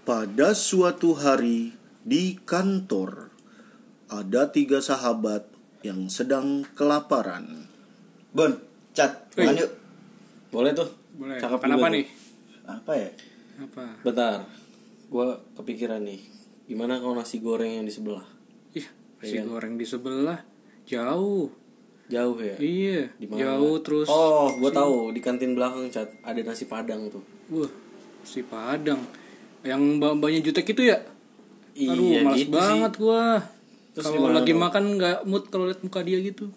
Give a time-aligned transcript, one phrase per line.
[0.00, 3.28] Pada suatu hari di kantor,
[4.08, 5.44] ada tiga sahabat
[5.84, 7.68] yang sedang kelaparan.
[8.32, 8.52] Bon,
[8.90, 9.54] cat, Wih.
[9.54, 9.70] yuk.
[10.50, 10.88] Boleh tuh.
[11.14, 11.36] Boleh.
[11.38, 11.94] Cakep Makan juga apa tuh.
[11.94, 12.06] nih?
[12.64, 13.10] Apa ya?
[13.60, 13.82] Apa?
[14.02, 14.38] Bentar.
[15.06, 16.20] Gua kepikiran nih.
[16.64, 18.24] Gimana kalau nasi goreng yang di sebelah?
[18.72, 18.86] Ih,
[19.20, 19.44] nasi Iya.
[19.44, 20.40] goreng di sebelah.
[20.86, 21.50] Jauh.
[22.10, 22.56] Jauh ya?
[22.58, 23.38] Iya, Di mana?
[23.38, 24.08] jauh terus.
[24.10, 27.22] Oh, gua tahu di kantin belakang cat ada nasi padang tuh.
[27.52, 27.70] Wah,
[28.24, 28.98] si Padang.
[29.60, 30.98] Yang mbak-mbaknya jutek itu ya?
[31.76, 33.24] Aduh, Iya, malas gitu banget gua.
[33.90, 34.60] Terus Kalau lagi dong?
[34.60, 36.48] makan nggak mood kalau lihat muka dia gitu.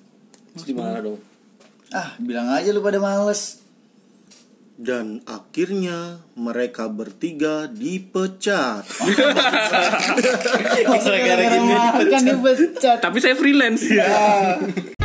[0.54, 1.20] Terus gimana dong?
[1.90, 3.60] Ah, bilang aja lu pada males.
[4.74, 8.82] Dan akhirnya mereka bertiga dipecat.
[11.06, 12.98] Gara-gara gini makan dipecat.
[12.98, 13.86] Tapi saya freelance.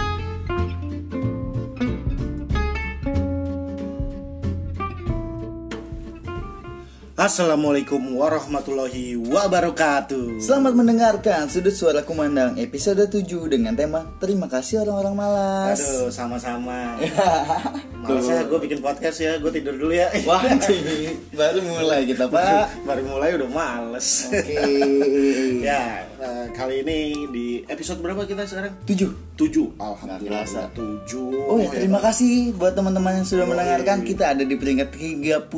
[7.19, 10.39] Assalamualaikum warahmatullahi wabarakatuh.
[10.39, 15.83] Selamat mendengarkan Sudut Suara Kumandang episode 7 dengan tema Terima kasih orang-orang malas.
[15.83, 16.95] Aduh, sama-sama.
[18.07, 20.07] Malasnya gue bikin podcast ya, gue tidur dulu ya.
[20.23, 20.47] Wah,
[21.35, 22.87] baru mulai kita, Pak.
[22.87, 24.31] Baru mulai udah males.
[24.31, 24.55] Oke.
[25.67, 28.79] ya, eh, kali ini di episode berapa kita sekarang?
[28.87, 29.35] 7.
[29.35, 30.71] 7 Nggak Alhamdulillah kerasa.
[30.71, 34.07] 7 Oh ya, terima kasih buat teman-teman yang sudah mendengarkan.
[34.07, 35.51] Kita ada di peringkat 38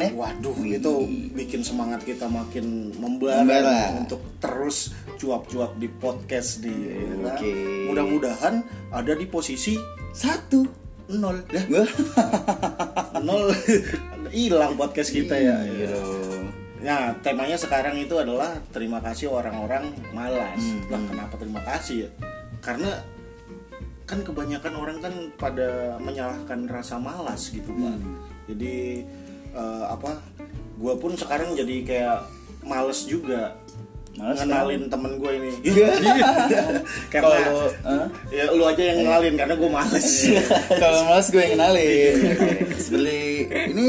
[0.00, 0.10] ya.
[0.16, 0.93] Waduh, itu
[1.32, 3.98] bikin semangat kita makin membara, Membara.
[3.98, 6.70] untuk terus cuap-cuap di podcast di.
[6.70, 7.38] ya kan?
[7.38, 7.52] Oke.
[7.90, 8.54] Mudah-mudahan
[8.90, 9.74] ada di posisi
[10.10, 10.62] Satu.
[11.04, 11.36] nol.
[11.52, 11.84] Ya,
[13.26, 13.52] nol
[14.30, 15.56] hilang podcast kita ya.
[15.62, 15.94] Iya.
[16.84, 20.60] Nah, temanya sekarang itu adalah terima kasih orang-orang malas.
[20.60, 22.10] Hmm, Lah, kenapa terima kasih ya?
[22.60, 23.00] Karena
[24.04, 27.94] kan kebanyakan orang kan pada menyalahkan rasa malas gitu, Pak.
[27.96, 28.16] Hmm.
[28.52, 29.00] Jadi
[29.56, 30.20] eh, apa?
[30.74, 32.18] Gua pun sekarang jadi kayak
[32.64, 33.54] males juga.
[34.14, 35.50] Males ngenalin temen gue ini.
[35.66, 35.88] Iya.
[37.12, 38.06] karena Kalau Hah?
[38.30, 40.08] ya lu aja yang ngenalin karena gue males.
[40.70, 42.14] Kalau malas gue yang kenalin.
[42.78, 43.18] Seperti
[43.74, 43.88] ini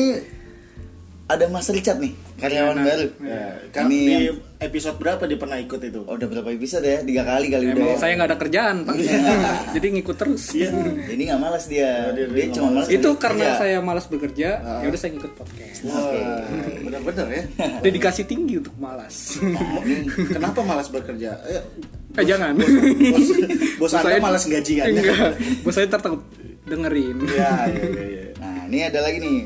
[1.26, 3.08] ada Mas Richard nih, karyawan baru.
[3.18, 4.14] ya, kan Ini di
[4.58, 6.02] episode berapa dia pernah ikut itu?
[6.04, 7.00] Oh, udah berapa episode ya?
[7.00, 7.76] Tiga kali kali udah.
[7.76, 7.98] Emang ya?
[7.98, 8.96] saya nggak ada kerjaan, Pak.
[9.76, 10.44] Jadi ngikut terus.
[10.52, 10.70] Iya.
[11.06, 11.90] Jadi nggak malas dia.
[12.08, 12.88] Oh, dia- cuma malas.
[12.88, 13.22] Itu kerja.
[13.22, 14.50] karena saya malas bekerja,
[14.82, 15.80] ya udah saya ngikut podcast.
[15.84, 16.42] Wah,
[16.82, 17.44] bener-bener ya.
[17.86, 19.38] Dedikasi tinggi untuk malas.
[20.30, 21.36] Kenapa malas bekerja?
[21.46, 21.64] Eh,
[22.16, 22.56] Eh jangan.
[22.56, 23.28] bos,
[23.78, 25.02] bos anda saya- malas gaji anda.
[25.04, 25.32] Enggak.
[25.68, 26.24] Bos saya takut
[26.64, 27.28] dengerin.
[27.28, 28.24] Ya, ya, ya, ya.
[28.40, 29.40] Nah, ini ada lagi nih.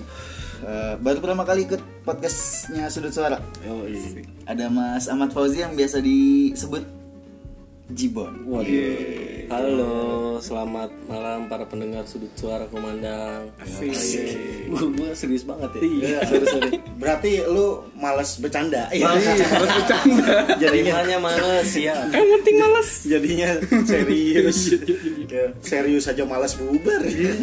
[0.59, 3.41] Eh, baru pertama kali ikut podcastnya Sudut Suara.
[3.66, 4.22] Oh, iya.
[4.50, 6.82] Ada Mas Ahmad Fauzi yang biasa disebut
[7.94, 8.50] Jibon.
[8.50, 9.30] Waduh.
[9.50, 13.50] Halo, selamat malam para pendengar sudut suara komandang.
[13.62, 13.94] Asik.
[14.70, 15.82] Gua, gua serius banget ya.
[15.86, 16.18] Iya,
[16.54, 16.82] sorry.
[16.98, 18.90] Berarti lu malas bercanda.
[18.90, 19.09] Iya.
[19.09, 20.34] Harus bercanda.
[20.58, 21.98] Jadinya Terimanya males ya.
[22.09, 22.90] Yang penting malas.
[23.06, 23.50] jadinya
[23.86, 24.59] serius.
[25.70, 27.06] Serius aja malas bubar.
[27.06, 27.38] Iya.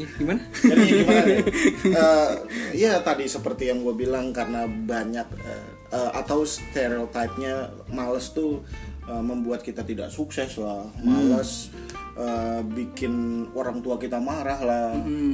[0.00, 0.08] Ya.
[0.16, 0.40] Gimana?
[0.56, 1.38] Jadi gimana nih?
[2.00, 2.30] Eh,
[2.76, 8.64] ya tadi seperti yang gue bilang karena banyak eh, eh, atau stereotipnya males tuh
[9.04, 11.68] eh, membuat kita tidak sukses lah, males
[12.16, 14.88] eh, bikin orang tua kita marah lah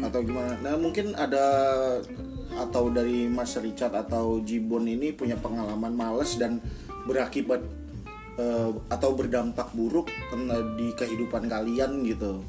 [0.07, 0.59] atau gimana.
[0.65, 1.47] Nah mungkin ada
[2.57, 6.59] atau dari Mas Richard atau Jibon ini punya pengalaman males dan
[7.05, 7.61] berakibat
[8.41, 10.09] eh, atau berdampak buruk
[10.81, 12.41] di kehidupan kalian gitu.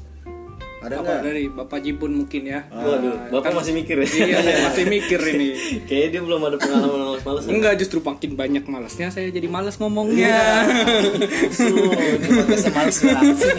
[0.78, 1.20] Ada Apa nggak?
[1.26, 2.60] dari Bapak Jibun mungkin ya?
[2.70, 4.06] Waduh, Bapak masih mikir ya?
[4.06, 5.48] Iya, saya masih mikir ini.
[5.90, 7.42] Kayaknya dia belum ada pengalaman males-males.
[7.42, 7.50] ya?
[7.50, 10.38] Enggak, justru makin banyak malasnya saya jadi malas ngomongnya.
[11.58, 13.56] Oh, ini podcastnya males banget sih.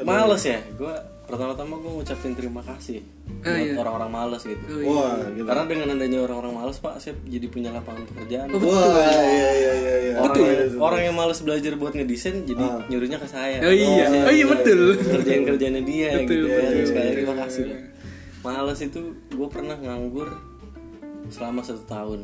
[0.00, 0.58] Males ya?
[0.76, 0.94] Gua
[1.30, 3.00] pertama-tama gue ngucapin terima kasih
[3.40, 3.78] Ah, buat iya.
[3.78, 4.60] orang-orang males gitu.
[4.68, 4.90] Oh, iya.
[4.90, 5.46] Wah, gitu.
[5.48, 8.52] Karena dengan adanya orang-orang males pak, saya jadi punya lapangan pekerjaan.
[8.52, 8.84] Wah,
[9.24, 10.14] iya iya iya iya.
[10.20, 13.64] Orang, yang, orang yang males belajar buat ngedesain jadi nyuruhnya ke saya.
[13.64, 14.92] Oh iya, oh iya betul.
[14.92, 16.56] Kerjaan kerjaannya dia Betul, gitu ya.
[16.60, 16.84] betul.
[16.84, 17.62] Sekali lagi terima kasih.
[17.64, 17.78] lah.
[18.40, 20.28] Males itu gue pernah nganggur
[21.30, 22.20] selama satu tahun.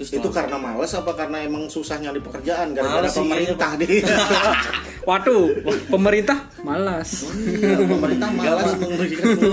[0.00, 4.00] Terus Itu karena males apa karena emang susah nyari pekerjaan gara-gara Males sih pemerintah nih.
[5.08, 5.44] Waduh,
[5.92, 7.28] pemerintah malas.
[7.28, 9.50] Iya, pemerintah malas memberikan itu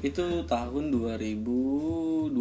[0.00, 2.32] itu tahun 2012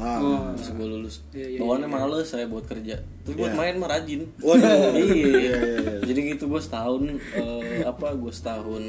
[0.00, 0.18] Ah.
[0.18, 0.56] Oh.
[0.56, 3.58] Terus gue lulus Iya, iya, Bawaannya males saya buat kerja Terus buat Iya.
[3.60, 4.64] main mah rajin Waduh.
[4.96, 5.04] iya.
[5.04, 5.94] Iya, iya, iya.
[6.02, 7.02] Jadi gitu gue setahun
[7.32, 8.84] eh, Apa gue setahun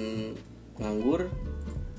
[0.75, 1.27] nganggur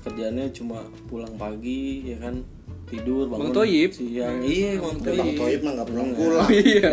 [0.01, 2.41] Kerjaannya cuma pulang pagi ya kan
[2.87, 3.89] Tidur bangun Bang Toyib.
[3.91, 6.47] siang Iya Bang Bang Toyib Toib mah nggak pulang pulang.
[6.49, 6.91] Iya.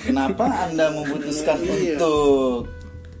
[0.00, 1.98] Kenapa Anda memutuskan Iya.
[1.98, 2.70] untuk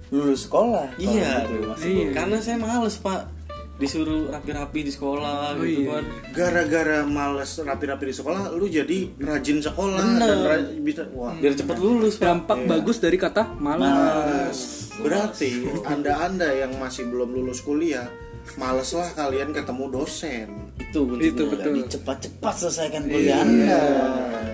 [0.08, 0.86] lulus sekolah?
[0.94, 1.72] Iya, gitu?
[1.82, 2.08] Iya.
[2.12, 3.26] karena saya males pak.
[3.72, 5.98] disuruh rapi-rapi di sekolah Oh, gitu iya.
[5.98, 11.50] kan gara-gara males rapi-rapi di sekolah lu jadi rajin sekolah dan ra- bisa wah biar
[11.52, 12.22] cepet lulus Pak.
[12.22, 18.06] dampak bagus dari kata malas berarti anda-anda yang masih belum lulus kuliah
[18.54, 21.30] males lah kalian ketemu dosen itu kuncinya.
[21.30, 23.80] itu betul Jadi cepat-cepat selesaikan kuliah Anda.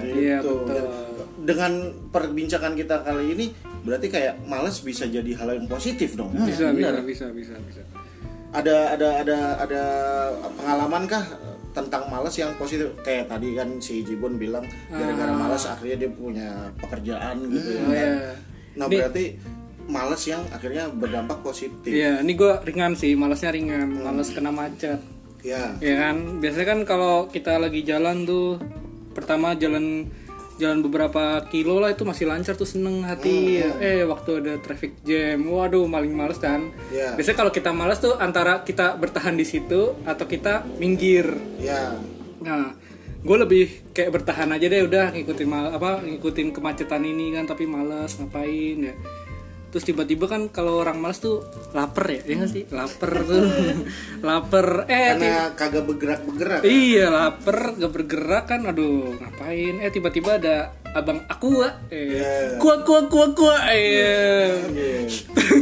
[0.05, 0.55] Iya, Gitu.
[0.65, 0.87] betul.
[1.39, 1.73] dengan
[2.11, 3.47] perbincangan kita kali ini
[3.81, 7.81] berarti kayak males bisa jadi hal yang positif dong bisa bisa bisa bisa bisa
[8.51, 9.83] ada ada ada ada
[10.53, 11.25] pengalaman kah
[11.73, 16.49] tentang malas yang positif kayak tadi kan si Jibun bilang gara-gara malas akhirnya dia punya
[16.77, 17.93] pekerjaan gitu ya oh kan?
[17.95, 18.09] ya
[18.75, 19.25] nah berarti
[19.89, 25.01] malas yang akhirnya berdampak positif Iya, ini gue ringan sih, malasnya ringan, malas kena macet.
[25.41, 28.61] ya Ya kan, biasanya kan kalau kita lagi jalan tuh,
[29.17, 30.07] pertama jalan
[30.59, 33.63] jalan beberapa kilo lah itu masih lancar tuh seneng hati.
[33.79, 36.75] Eh waktu ada traffic jam, waduh paling males kan.
[36.91, 37.15] Iya.
[37.15, 41.31] Biasanya kalau kita malas tuh antara kita bertahan di situ atau kita minggir.
[41.63, 41.95] ya
[42.43, 42.75] Nah,
[43.19, 43.65] gue lebih
[43.95, 48.79] kayak bertahan aja deh udah ngikutin mal apa ngikutin kemacetan ini kan tapi malas ngapain
[48.83, 48.95] ya.
[49.69, 51.45] Terus tiba-tiba kan kalau orang malas tuh
[51.77, 52.65] lapar ya, ya nggak sih?
[52.73, 53.45] Lapar tuh,
[54.29, 54.89] lapar.
[54.89, 56.61] Eh, karena kagak bergerak-bergerak.
[56.65, 59.77] Iya lapar, gak bergerak kan, aduh ngapain?
[59.85, 62.57] Eh tiba-tiba ada abang aku eh, Iya.
[62.57, 64.57] kuah kuah kuah kuah, eh.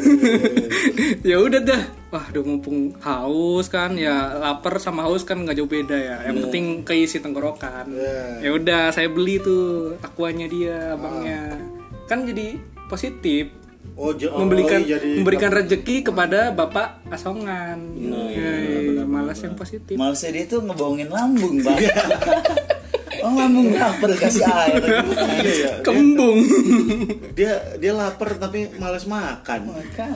[1.29, 1.83] ya udah dah.
[2.15, 3.99] Wah udah mumpung haus kan?
[3.99, 6.17] Ya lapar sama haus kan nggak jauh beda ya.
[6.31, 7.91] Yang penting keisi tenggorokan.
[7.91, 8.47] Iya.
[8.47, 11.59] ya udah saya beli tuh aquanya dia abangnya.
[12.07, 12.55] Kan jadi
[12.87, 13.51] positif
[13.97, 18.53] oh, j- oh, memberikan oh, jadi memberikan rezeki kepada bapak asongan Ya,
[19.03, 21.79] malas yang positif Malesnya dia tuh ngebohongin lambung, Bang.
[23.25, 24.83] oh, lambung lapar kasih air.
[25.47, 26.43] Iya, kembung
[27.33, 30.11] dia dia lapar tapi males makan Makan.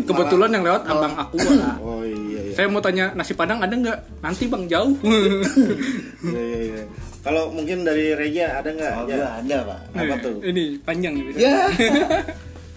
[0.00, 1.36] kebetulan yang lewat abang aku
[1.82, 6.58] oh iya iya saya mau tanya nasi padang ada nggak nanti bang jauh Iya, iya,
[6.72, 6.82] iya.
[7.20, 8.92] Kalau mungkin dari Reja ada nggak?
[8.94, 9.26] Oh, Ya.
[9.36, 9.80] ada, Pak.
[9.92, 10.38] Apa tuh?
[10.44, 11.66] ini panjang Ya.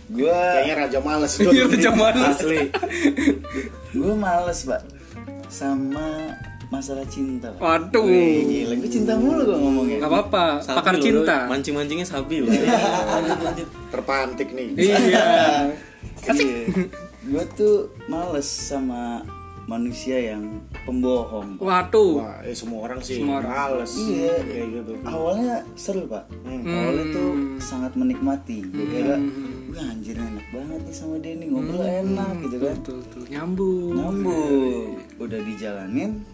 [0.10, 1.32] Gua Kayaknya Raja Males.
[1.40, 2.28] Iya, Raja Males.
[2.36, 2.60] Asli.
[3.92, 4.82] gua males, Pak.
[5.48, 6.34] Sama
[6.70, 7.50] masalah cinta.
[7.52, 7.60] Pak.
[7.60, 9.98] waduh Wih, gila, gua cinta mulu gua ngomongnya.
[10.00, 14.68] nggak apa-apa Sabi pakar loh, cinta mancing-mancingnya sabi loh lanjut lanjut Terpantik nih.
[14.78, 15.26] iya
[16.22, 16.86] Iya.
[17.26, 19.26] Gua tuh males sama
[19.70, 20.44] manusia yang
[20.82, 21.62] pembohong.
[21.62, 23.78] Waduh Wah, eh, semua orang sih Semua orang.
[23.78, 23.94] males.
[23.94, 24.34] Iya.
[24.42, 24.92] Kayak gitu.
[25.06, 26.26] Awalnya seru pak.
[26.42, 27.30] Awalnya tuh
[27.62, 28.66] sangat menikmati.
[28.66, 29.16] Gue kira,
[29.70, 32.76] wah anjir enak banget nih sama dia nih ngobrol enak gitu kan.
[32.82, 34.98] tuh tuh nyambung Nyambung.
[35.16, 36.26] Udah dijalanin.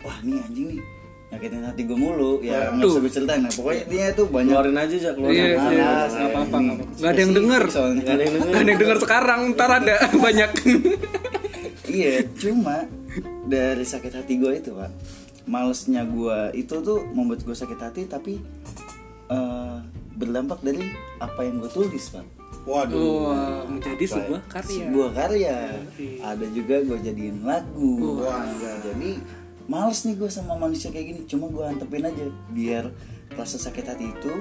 [0.00, 0.80] Wah nih anjing nih
[1.24, 4.78] nyakitin hati gue mulu ya nggak usah gue ceritain nah pokoknya dia tuh banyak keluarin
[4.78, 6.56] aja aja keluarin iya iya nggak apa-apa
[6.94, 8.46] nggak ada yang denger soalnya Nggak ada yang denger.
[8.46, 10.50] nggak ada yang denger sekarang ntar ada banyak
[11.88, 12.88] iya cuma
[13.44, 14.90] dari sakit hati gue itu pak.
[15.44, 18.40] Malesnya gue itu tuh membuat gue sakit hati tapi
[19.28, 19.76] eh,
[20.14, 20.88] berdampak dari
[21.20, 22.24] apa yang gue tulis pak.
[22.64, 23.28] Waduh.
[23.28, 24.88] Wah, menjadi sebuah karya.
[24.88, 25.58] sebuah karya.
[26.24, 28.24] Ada juga gue jadiin lagu.
[28.24, 28.48] Wah.
[28.80, 29.20] jadi
[29.68, 31.20] males nih gue sama manusia kayak gini.
[31.28, 32.88] Cuma gue antepin aja biar
[33.36, 34.32] rasa sakit hati itu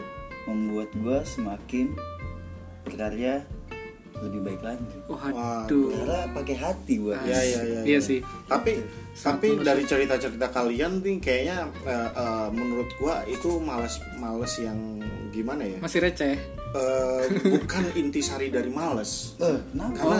[0.47, 1.91] membuat gue semakin
[2.87, 3.43] berkarya
[4.23, 4.85] lebih baik lagi.
[5.05, 5.87] Waduh.
[5.91, 7.81] karena pakai hati gue Ya ya ya.
[7.83, 7.99] iya.
[7.99, 8.19] Sih.
[8.45, 8.79] Tapi
[9.13, 14.97] tapi dari cerita-cerita kalian nih kayaknya eh, eh, menurut gua itu males males yang
[15.29, 15.77] gimana ya?
[15.77, 16.33] masih receh.
[16.73, 19.37] Eh, bukan intisari dari males.
[19.37, 19.93] eh kenapa?
[19.93, 20.19] Karena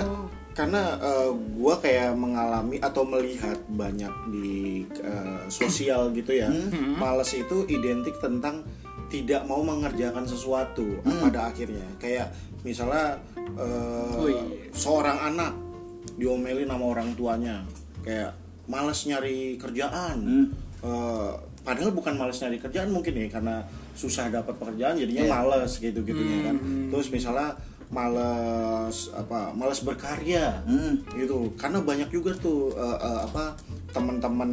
[0.53, 4.51] karena eh, gua kayak mengalami atau melihat banyak di
[4.93, 6.53] eh, sosial gitu ya.
[6.93, 8.61] Males itu identik tentang
[9.09, 11.85] tidak mau mengerjakan sesuatu pada akhirnya.
[11.97, 12.29] Kayak
[12.63, 14.71] misalnya eh, Wih.
[14.73, 15.53] seorang anak
[16.15, 17.63] diomelin sama orang tuanya.
[18.03, 18.35] Kayak
[18.67, 20.49] males nyari kerjaan.
[20.83, 21.31] Eh,
[21.63, 23.63] padahal bukan males nyari kerjaan mungkin ya karena
[23.95, 26.57] susah dapat pekerjaan jadinya males gitu gitunya kan
[26.91, 27.55] terus misalnya
[27.93, 30.65] males apa males berkarya.
[31.13, 31.53] Gitu.
[31.55, 33.53] Karena banyak juga tuh eh, eh, apa
[33.93, 34.51] teman-teman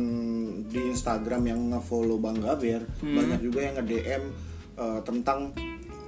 [0.68, 4.22] di Instagram yang ngefollow Bang Gaber banyak juga yang nge-DM
[4.76, 5.56] eh, tentang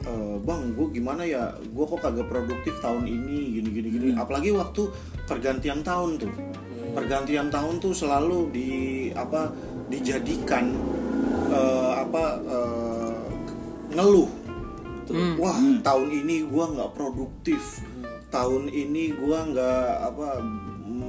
[0.06, 1.54] eh, bang gue gimana ya?
[1.70, 4.08] Gue kok kagak produktif tahun ini gini gini gini.
[4.18, 4.90] Apalagi waktu
[5.26, 6.32] pergantian tahun tuh.
[6.92, 8.70] Pergantian tahun tuh selalu di
[9.14, 9.48] apa
[9.88, 10.74] dijadikan
[11.50, 13.16] eh, apa eh,
[13.94, 14.30] ngeluh.
[15.36, 17.84] Wah tahun ini gua nggak produktif.
[18.32, 20.40] Tahun ini gua nggak apa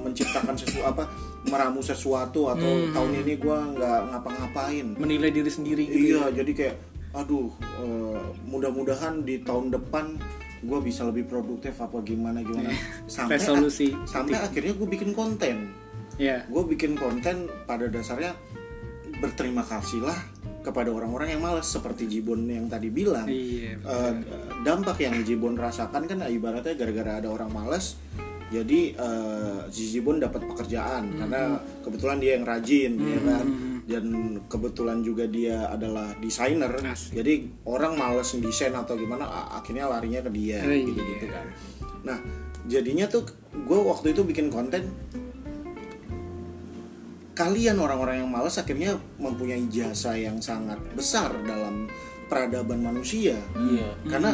[0.03, 1.03] menciptakan sesuatu apa
[1.47, 4.85] meramu sesuatu atau tahun ini gua nggak ngapa-ngapain.
[4.99, 6.75] Menilai diri sendiri gitu iya jadi kayak
[7.13, 10.17] aduh eh, mudah-mudahan di tahun depan
[10.63, 12.73] gue bisa lebih produktif apa gimana gimana.
[13.05, 13.93] Sampai Resolusi.
[14.07, 15.71] sampai akhirnya gue bikin konten.
[16.13, 16.45] Iya.
[16.45, 18.37] gue bikin konten pada dasarnya
[19.17, 20.13] berterima kasihlah
[20.61, 23.25] kepada orang-orang yang malas seperti Jibon yang tadi bilang.
[23.25, 23.81] Iya.
[23.81, 24.13] Eh,
[24.61, 27.97] dampak yang Jibon rasakan kan ibaratnya gara-gara ada orang malas
[28.53, 28.93] jadi
[29.73, 31.17] si Jibon dapat pekerjaan.
[31.17, 36.71] Karena kebetulan dia yang rajin ya kan dan kebetulan juga dia adalah desainer.
[37.11, 41.47] Jadi orang males desain atau gimana akhirnya larinya ke dia gitu gitu kan.
[42.07, 42.17] Nah
[42.63, 44.87] jadinya tuh gue waktu itu bikin konten
[47.33, 51.89] kalian orang-orang yang malas akhirnya mempunyai jasa yang sangat besar dalam
[52.29, 53.35] peradaban manusia.
[53.57, 53.89] Iya.
[54.07, 54.31] karena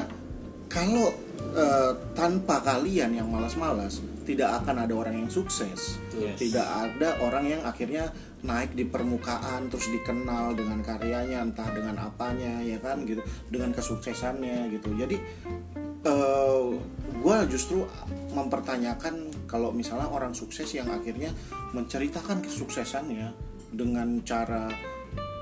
[0.70, 1.10] kalau
[1.58, 5.98] eh, tanpa kalian yang malas-malas tidak akan ada orang yang sukses.
[6.13, 6.36] Yes.
[6.38, 12.63] tidak ada orang yang akhirnya naik di permukaan terus dikenal dengan karyanya entah dengan apanya
[12.63, 13.19] ya kan gitu.
[13.51, 14.96] Dengan kesuksesannya gitu.
[14.96, 15.17] Jadi
[17.19, 17.84] gue justru
[18.31, 21.36] mempertanyakan kalau misalnya orang sukses yang akhirnya
[21.75, 23.36] menceritakan kesuksesannya
[23.75, 24.72] dengan cara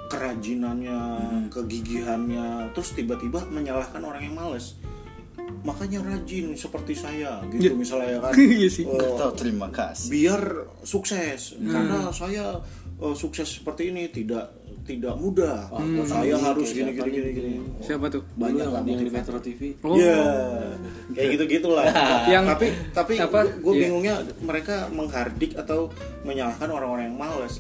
[0.08, 1.00] kerajinannya,
[1.51, 4.80] kegigihannya, terus tiba-tiba menyalahkan orang yang males.
[5.63, 8.34] Makanya rajin seperti saya gitu misalnya ya kan.
[8.58, 8.84] Iya sih.
[8.88, 10.08] Atau terima kasih.
[10.08, 10.42] biar
[10.82, 12.60] sukses karena saya
[12.98, 14.51] eh, sukses seperti ini tidak
[14.88, 15.68] tidak mudah.
[16.08, 17.51] Saya harus gini gini gini gini.
[17.84, 18.24] Siapa tuh?
[18.39, 19.12] Banyak lah yang di.
[19.12, 19.75] Metro TV.
[19.84, 20.00] Oh.
[20.00, 20.16] Ya,
[21.16, 21.84] kayak gitu gitulah.
[22.32, 23.39] Yang- tapi tapi apa?
[23.51, 23.82] gue Iya.
[23.84, 25.92] bingungnya mereka menghardik atau
[26.24, 27.60] menyalahkan orang-orang yang malas.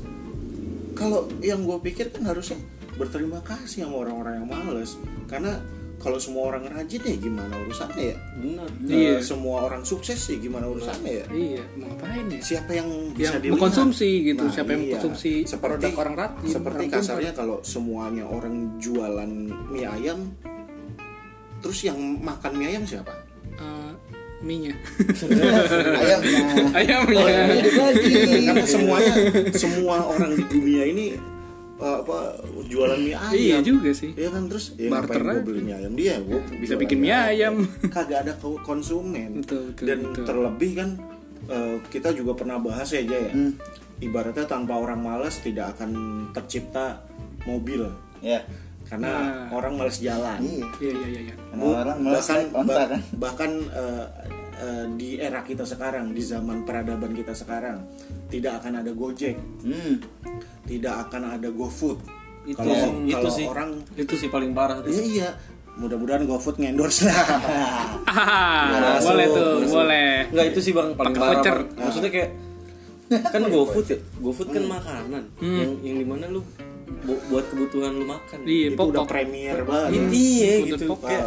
[0.95, 2.57] Kalau yang gue pikir kan harusnya
[2.95, 4.97] berterima kasih sama orang-orang yang malas,
[5.29, 5.61] karena
[5.97, 8.17] kalau semua orang rajin ya gimana urusannya ya?
[8.37, 8.69] Benar.
[8.85, 9.15] Iya.
[9.19, 11.25] Semua orang sukses ya gimana urusannya ya?
[11.33, 12.39] Iya, mau ngapain ya?
[12.39, 13.53] Siapa yang bisa Yang dilihat?
[13.57, 14.85] mengkonsumsi gitu, Nah, siapa yang iya.
[14.93, 19.31] mengkonsumsi produk orang rajin, Seperti orang kasarnya kalau semuanya orang jualan
[19.73, 20.19] mie ayam,
[21.65, 23.13] terus yang makan mie ayam siapa?
[23.57, 23.91] Eh,
[24.45, 24.77] mie-nya.
[26.01, 26.45] Ayamnya.
[26.77, 27.25] Ayamnya.
[27.25, 28.11] Oh, ini hidup lagi.
[28.45, 29.13] karena semuanya
[29.57, 31.05] semua orang di dunia ini
[31.77, 32.17] uh, apa
[32.63, 34.11] jualan mie ayam Iya juga sih.
[34.11, 35.41] Iya kan terus ya Barter gue aja.
[35.41, 37.55] beli mie ayam dia gue Bisa bikin mie ayam.
[37.95, 40.23] kagak ada ko- konsumen Betul, betul, dan betul.
[40.23, 40.89] terlebih kan
[41.47, 43.51] uh, kita juga pernah bahas ya Jay, ya Hmm.
[43.99, 45.91] ibaratnya tanpa orang malas tidak akan
[46.31, 47.01] tercipta
[47.43, 47.85] mobil
[48.19, 48.41] Ya.
[48.83, 49.49] karena Nah.
[49.51, 50.65] orang malas jalan Iya.
[50.79, 51.21] Iya iya iya.
[51.23, 51.35] iya.
[51.51, 53.01] Karena orang malas bahkan bah- kan.
[53.15, 54.05] bahkan uh,
[54.57, 57.85] uh, di era kita sekarang di zaman peradaban kita sekarang
[58.27, 60.01] tidak akan ada Gojek Hmm.
[60.63, 61.97] tidak akan ada GoFood.
[62.45, 63.45] Itu Kalau sih, itu kalau sih.
[63.45, 64.79] orang Itu sih paling parah.
[64.83, 65.29] iya iya,
[65.75, 67.19] mudah-mudahan GoFood ngendorse lah.
[68.07, 69.75] Ah, Masuk, boleh tuh, masuk.
[69.75, 70.11] boleh.
[70.27, 71.33] Enggak itu sih bang paling Pakai parah.
[71.35, 71.57] voucher.
[71.59, 71.83] Bang.
[71.83, 72.29] Maksudnya kayak
[73.33, 73.97] kan GoFood ya.
[74.17, 76.39] GoFood kan makanan yang yang di mana lu
[76.99, 78.39] bu- buat kebutuhan lu makan.
[78.43, 80.07] Iya, Itu udah premier banget.
[80.07, 81.23] Iya Butuh gitu kayak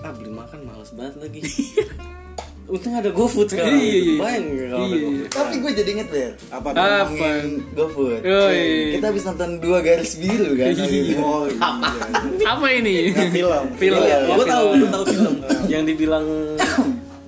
[0.00, 1.40] ah beli makan males banget lagi.
[2.62, 3.74] Untung ada GoFood sekarang.
[3.74, 4.14] Iya, iya.
[4.16, 5.24] Bayang nggak kalau Iya, iya.
[5.28, 6.68] Tapi gue jadi inget Ber Apa?
[6.72, 8.62] Ngomongin GoFood Yoi.
[8.96, 10.72] Kita habis nonton dua garis biru kan
[11.20, 11.60] Oh iya.
[12.48, 13.10] Apa ini?
[13.10, 13.64] Nggak film.
[13.76, 14.00] Film.
[14.00, 15.34] Iya, Oh, gue tahu, gue tahu film
[15.66, 16.26] yang dibilang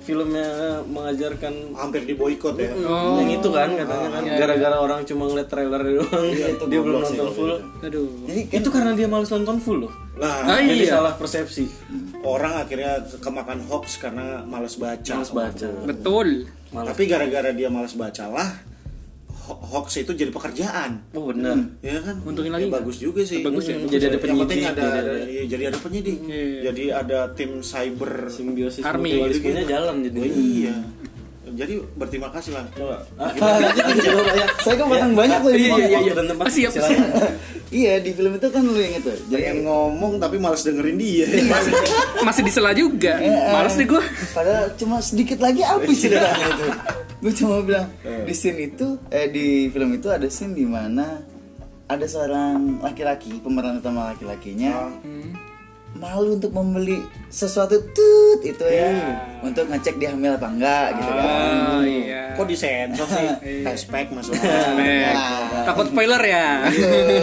[0.05, 0.47] filmnya
[0.85, 2.71] mengajarkan Hampir di boykot ya.
[2.77, 3.17] Oh.
[3.17, 6.79] yang itu kan katanya kan Iya, gara-gara orang cuma ngeliat trailer doang Iya, itu dia
[6.79, 7.83] belum nonton full itu.
[7.83, 8.07] Aduh.
[8.23, 10.93] Jadi kan itu karena dia males nonton full loh Nah, Ah, jadi iya.
[10.93, 11.65] salah persepsi
[12.21, 15.13] orang akhirnya kemakan hoax karena malas baca.
[15.13, 16.47] males baca Betul.
[16.69, 18.49] malas Tapi gara-gara dia malas bacalah
[19.45, 21.05] hoax itu jadi pekerjaan.
[21.11, 22.17] oh benar Ya kan?
[22.21, 22.81] Untungin Ya, lagi nggak?
[22.81, 23.39] bagus juga sih.
[23.39, 23.75] Bagus ya?
[23.75, 23.85] Hmm.
[23.85, 26.17] Jadi ada Yang penting penyidik, ada, jadi ada- ada- iya, jadi ada penyidik.
[26.21, 26.59] Iya.
[26.65, 29.09] Jadi ada tim cyber simbiosis Army.
[29.13, 30.75] mutualismenya jalan jadi Oh, iya.
[31.55, 32.65] Jadi berterima kasih lah.
[32.75, 32.97] Coba.
[33.35, 34.45] Ah, ya.
[34.65, 35.51] Saya kan potong banyak loh.
[35.55, 36.13] Iya, iya, iya.
[36.13, 37.07] dan tempat Ah, siap, silakan.
[37.75, 39.11] Iya di film itu kan lu yang itu.
[39.25, 41.27] Jadi Pengen ngomong tapi males dengerin dia.
[42.21, 43.17] Masih disela juga.
[43.17, 43.51] Iya.
[43.51, 44.03] Males deh gue.
[44.31, 46.67] Padahal cuma sedikit lagi habis ceritanya itu.
[47.25, 51.19] Gue cuma bilang di scene itu eh di film itu ada scene di mana
[51.85, 54.89] ada seorang laki-laki pemeran utama laki-lakinya
[55.95, 56.99] malu untuk membeli
[57.31, 61.55] sesuatu tut itu ya untuk ngecek dia hamil apa enggak gitu kan.
[61.71, 62.21] Oh iya.
[62.35, 63.27] Kok disensor sih?
[63.63, 64.75] Tespek maksudnya.
[64.75, 65.15] Mek.
[65.63, 66.67] Takut spoiler ya.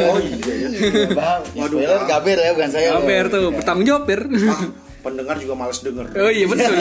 [0.08, 0.54] Oh iya.
[0.56, 0.68] iya.
[0.72, 1.42] Iya, Bang.
[1.52, 2.08] Waduh, Spoiler Bang.
[2.08, 2.88] Gaber ya bukan saya.
[2.96, 4.02] Gaber tuh, bertanggung jawab.
[4.08, 4.62] Ah,
[5.04, 6.06] pendengar juga males denger.
[6.16, 6.74] Oh iya betul.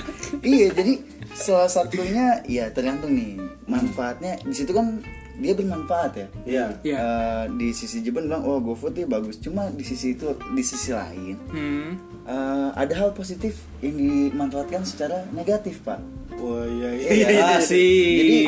[0.58, 0.94] iya jadi
[1.38, 3.38] salah satunya ya tergantung nih
[3.70, 4.98] manfaatnya di situ kan
[5.38, 6.64] dia bermanfaat ya Iya.
[6.82, 6.96] Iya.
[6.96, 10.90] Eh, di sisi Jepang bilang oh GoFood ini bagus cuma di sisi itu di sisi
[10.90, 11.94] lain Hmm.
[12.22, 15.98] eh, ada hal positif yang dimanfaatkan secara negatif pak
[16.34, 17.08] Oh iya iya.
[17.10, 17.44] Iya, iya.
[17.56, 18.14] Asik.
[18.14, 18.38] jadi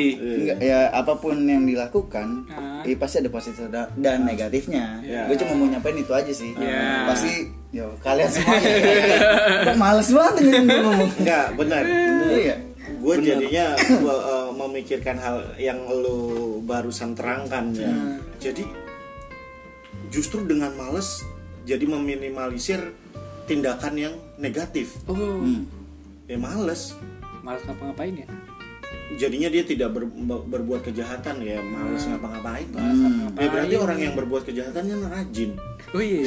[0.41, 2.83] nggak- ya apa pun yang dilakukan Ah.
[2.83, 5.27] eh, pasti ada positif da- dan negatifnya Iya.
[5.27, 7.07] gue cuma mau nyampein itu aja sih Iya.
[7.07, 7.33] pasti
[7.71, 8.71] yo kalian semuanya
[9.65, 11.83] kok males banget ngomong Enggak, benar.
[12.29, 12.57] iya
[12.93, 14.40] Gue jadinya gua, eh,
[14.81, 16.17] memikirkan hal yang lu
[16.65, 17.93] barusan terangkan ya.
[18.41, 18.65] Jadi
[20.09, 21.21] justru dengan males
[21.63, 22.97] jadi meminimalisir
[23.45, 24.97] tindakan yang negatif.
[25.05, 25.69] oh Hmm.
[26.25, 26.97] Ya males.
[27.41, 28.29] malas ngapa-ngapain ya
[29.17, 30.13] Jadinya dia tidak ber-
[30.47, 32.69] berbuat kejahatan ya, males ngapa-ngapain.
[32.73, 33.33] Hmm.
[33.35, 35.51] Ya berarti orang yang berbuat kejahatannya rajin.
[35.91, 36.23] oh iya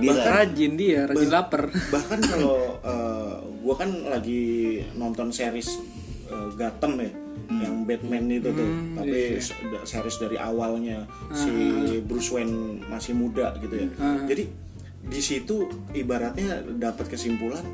[0.00, 5.66] Dia rajin dia rajin lapar bahkan kalau uh, gua kan lagi nonton series
[6.30, 7.10] uh, Gotham ya
[7.50, 8.68] yang Batman itu tuh.
[8.94, 11.50] Tapi se- da- series dari awalnya si
[12.00, 13.88] Bruce Wayne masih muda gitu ya.
[14.24, 14.44] Jadi
[15.04, 17.64] di situ ibaratnya dapat kesimpulan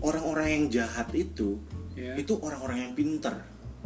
[0.00, 1.60] orang-orang yang jahat itu
[1.92, 2.12] Ya.
[2.12, 3.34] itu orang-orang yang pinter.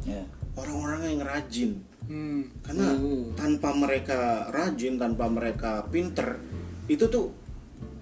[0.03, 0.23] Ya.
[0.53, 1.73] orang-orang yang rajin.
[2.11, 2.43] Hmm.
[2.61, 2.91] karena
[3.39, 6.43] tanpa mereka rajin tanpa mereka pinter
[6.91, 7.31] itu tuh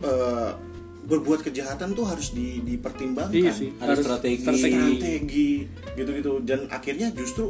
[0.00, 0.50] eh,
[1.08, 3.32] berbuat kejahatan tuh harus di- dipertimbangkan.
[3.32, 4.44] Iya sih Ada strategi.
[4.44, 5.48] strategi.
[5.96, 6.44] Gitu-gitu.
[6.44, 7.48] Dan akhirnya justru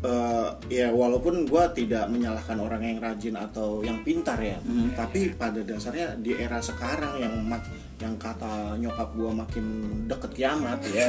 [0.00, 4.60] eh, ya walaupun gua tidak menyalahkan orang yang rajin atau yang pintar ya
[4.92, 9.64] tapi pada dasarnya di era sekarang yang mak- yang kata nyokap gua makin
[10.04, 11.08] deket kiamat ya.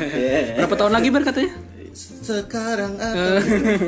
[0.56, 1.52] Berapa tahun lagi ber katanya
[1.92, 3.36] sekarang atau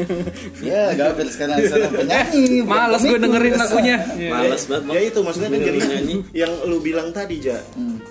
[0.61, 2.63] Ya, Gabriel sekarang seorang penyanyi.
[2.69, 4.31] malas gue dengerin lagunya Iya.
[4.37, 6.15] Males banget ya itu maksudnya kan jadi nyanyi.
[6.33, 7.59] yang lu bilang tadi ja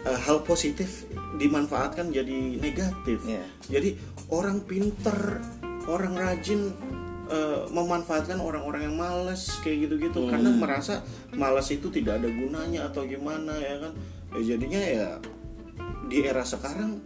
[0.04, 3.44] eh, hal positif dimanfaatkan jadi negatif Iya.
[3.70, 3.90] jadi
[4.28, 5.40] orang pinter
[5.86, 6.74] orang rajin
[7.28, 13.04] eh, memanfaatkan orang-orang yang males kayak gitu-gitu karena merasa malas itu tidak ada gunanya atau
[13.04, 13.92] gimana ya kan
[14.34, 15.08] ya jadinya ya
[16.06, 17.04] di era sekarang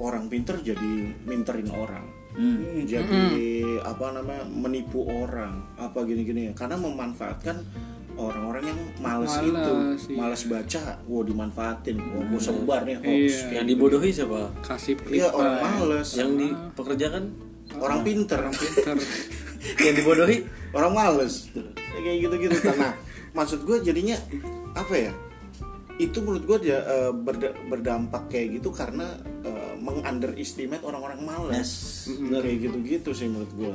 [0.00, 0.90] orang pinter jadi
[1.22, 2.04] minterin orang.
[2.30, 2.86] Hmm.
[2.86, 3.26] jadi
[3.82, 6.54] apa namanya menipu orang apa gini-gini.
[6.54, 7.58] Karena memanfaatkan
[8.14, 9.74] orang-orang yang males, Malas, itu.
[10.06, 10.16] iya.
[10.16, 11.96] males baca wow dimanfaatin.
[11.98, 13.46] Wow gue sebar nih hoax Iya.
[13.52, 14.40] Yang dibodohi siapa?
[14.62, 16.08] kasih iya orang males.
[16.14, 17.22] Yang dipekerjakan
[17.76, 18.40] orang pinter.
[18.48, 18.96] pinter.
[19.84, 20.36] Yang dibodohi?
[20.70, 21.50] Orang males.
[21.52, 21.66] Ya,
[22.00, 22.56] kayak gitu-gitu.
[22.72, 22.94] Nah
[23.32, 24.16] maksud gue jadinya
[24.72, 25.12] apa ya?
[25.98, 29.04] Itu menurut gue dia eh, berda- berdampak kayak gitu karena
[29.44, 31.70] eh, mengunderestimate orang-orang males.
[32.06, 33.74] Kayak gitu-gitu sih menurut gue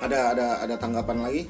[0.00, 1.42] ada ada ada tanggapan lagi?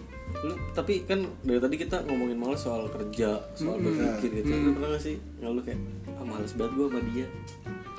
[0.42, 4.52] Lu tapi kan dari tadi kita ngomongin malas soal kerja soal berpikir gitu.
[4.52, 5.78] Lu pernah gak sih ngeluh kayak
[6.18, 7.26] ah males banget gue sama dia.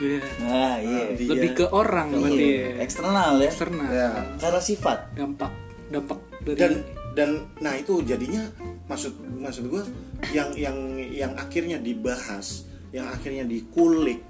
[0.02, 0.22] Iya.
[0.42, 1.02] Nah, iya.
[1.14, 2.46] Dia- lebih ke orang berarti.
[2.46, 2.70] Iya.
[2.84, 3.50] Eksternal ya.
[3.52, 3.90] eksternal.
[3.90, 4.10] Ya.
[4.40, 5.00] Karena sifat.
[5.16, 5.52] dampak.
[5.92, 6.74] Dampak dari dan
[7.12, 8.48] dan nah itu jadinya
[8.88, 9.12] maksud
[9.44, 9.84] maksud gue
[10.32, 10.78] yang yang
[11.12, 12.64] yang akhirnya dibahas
[12.96, 14.24] yang akhirnya dikulik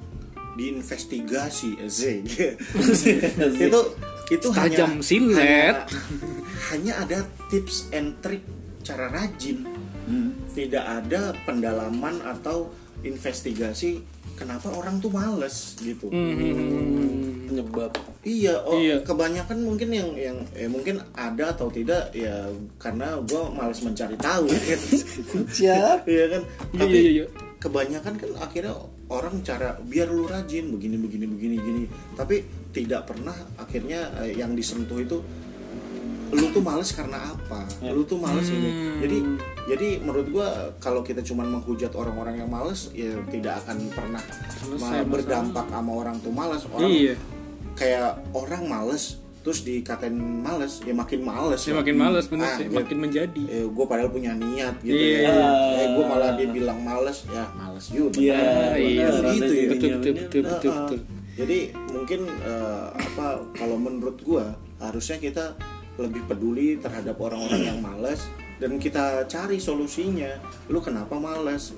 [0.62, 2.00] diinvestigasi Z
[3.66, 3.80] itu
[4.32, 5.76] itu hanya Tajam silet.
[5.76, 5.86] hanya,
[6.70, 7.18] hanya ada
[7.50, 8.46] tips and trick
[8.82, 9.66] cara rajin
[10.02, 10.34] Hmm.
[10.58, 12.74] tidak ada pendalaman atau
[13.06, 14.02] investigasi
[14.34, 17.46] kenapa orang tuh males gitu Hmm.
[17.46, 19.02] penyebab Iya, oh, Iya.
[19.02, 24.46] kebanyakan mungkin yang yang eh, mungkin ada atau tidak ya karena gue malas mencari tahu.
[25.50, 26.06] Siap.
[26.06, 26.42] Iya kan.
[26.70, 27.26] Iya, Tapi iya, iya.
[27.58, 28.74] kebanyakan kan akhirnya
[29.12, 31.84] orang cara biar lu rajin begini begini begini gini.
[32.16, 35.20] Tapi tidak pernah akhirnya eh, yang disentuh itu
[36.32, 37.68] lu tuh males karena apa?
[37.92, 38.72] Lu tuh males ini.
[38.72, 38.98] Hmm.
[39.04, 39.18] Jadi
[39.68, 40.48] jadi menurut gua
[40.80, 44.24] kalau kita cuma menghujat orang-orang yang males ya tidak akan pernah
[44.64, 46.64] Selesai berdampak sama orang tuh males.
[46.72, 47.16] Orang Iya.
[47.72, 52.66] kayak orang males terus dikatain males ya makin males Ya, makin males bener Ah, sih,
[52.66, 53.42] ya, makin menjadi.
[53.44, 55.18] eh, gue padahal punya niat gitu Iya.
[55.24, 55.34] ya
[55.76, 58.72] eh, gue malah dia bilang males ya males juga Iya, bener.
[58.78, 60.82] iya, Bener gitu ya betul betul betul betul Ah, ah.
[60.86, 61.00] betul.
[61.34, 64.46] jadi mungkin eh, apa kalau menurut gue
[64.78, 65.46] harusnya kita
[65.98, 68.26] lebih peduli terhadap orang-orang yang males
[68.58, 71.74] dan kita cari solusinya lu kenapa males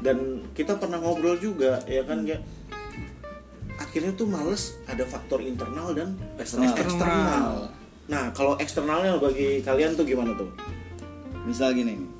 [0.00, 0.18] dan
[0.50, 2.38] kita pernah ngobrol juga ya kan ya
[3.78, 6.74] akhirnya tuh males ada faktor internal dan Eksternal.
[6.74, 7.46] eksternal.
[8.08, 10.48] Nah, kalau eksternalnya bagi kalian tuh gimana tuh?
[11.46, 12.10] Misal gini nih.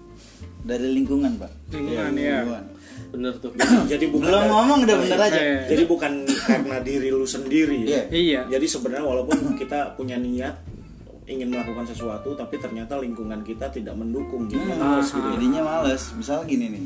[0.65, 1.53] Dari lingkungan, Pak.
[1.75, 2.45] Lingkungan ya.
[2.45, 2.67] Lingkungan.
[3.09, 3.55] bener tuh
[3.89, 5.41] Jadi bukan Belum ngomong udah bener aja.
[5.41, 7.89] Eh, jadi bukan karena diri lu sendiri ya.
[7.89, 8.03] Iya.
[8.13, 8.41] Iya.
[8.59, 10.61] Jadi sebenarnya walaupun kita punya niat
[11.25, 14.61] ingin melakukan sesuatu tapi ternyata lingkungan kita tidak mendukung gitu.
[14.61, 15.35] Hmm, Males gitu ya.
[15.41, 16.03] Jadinya males.
[16.21, 16.85] Misal gini nih.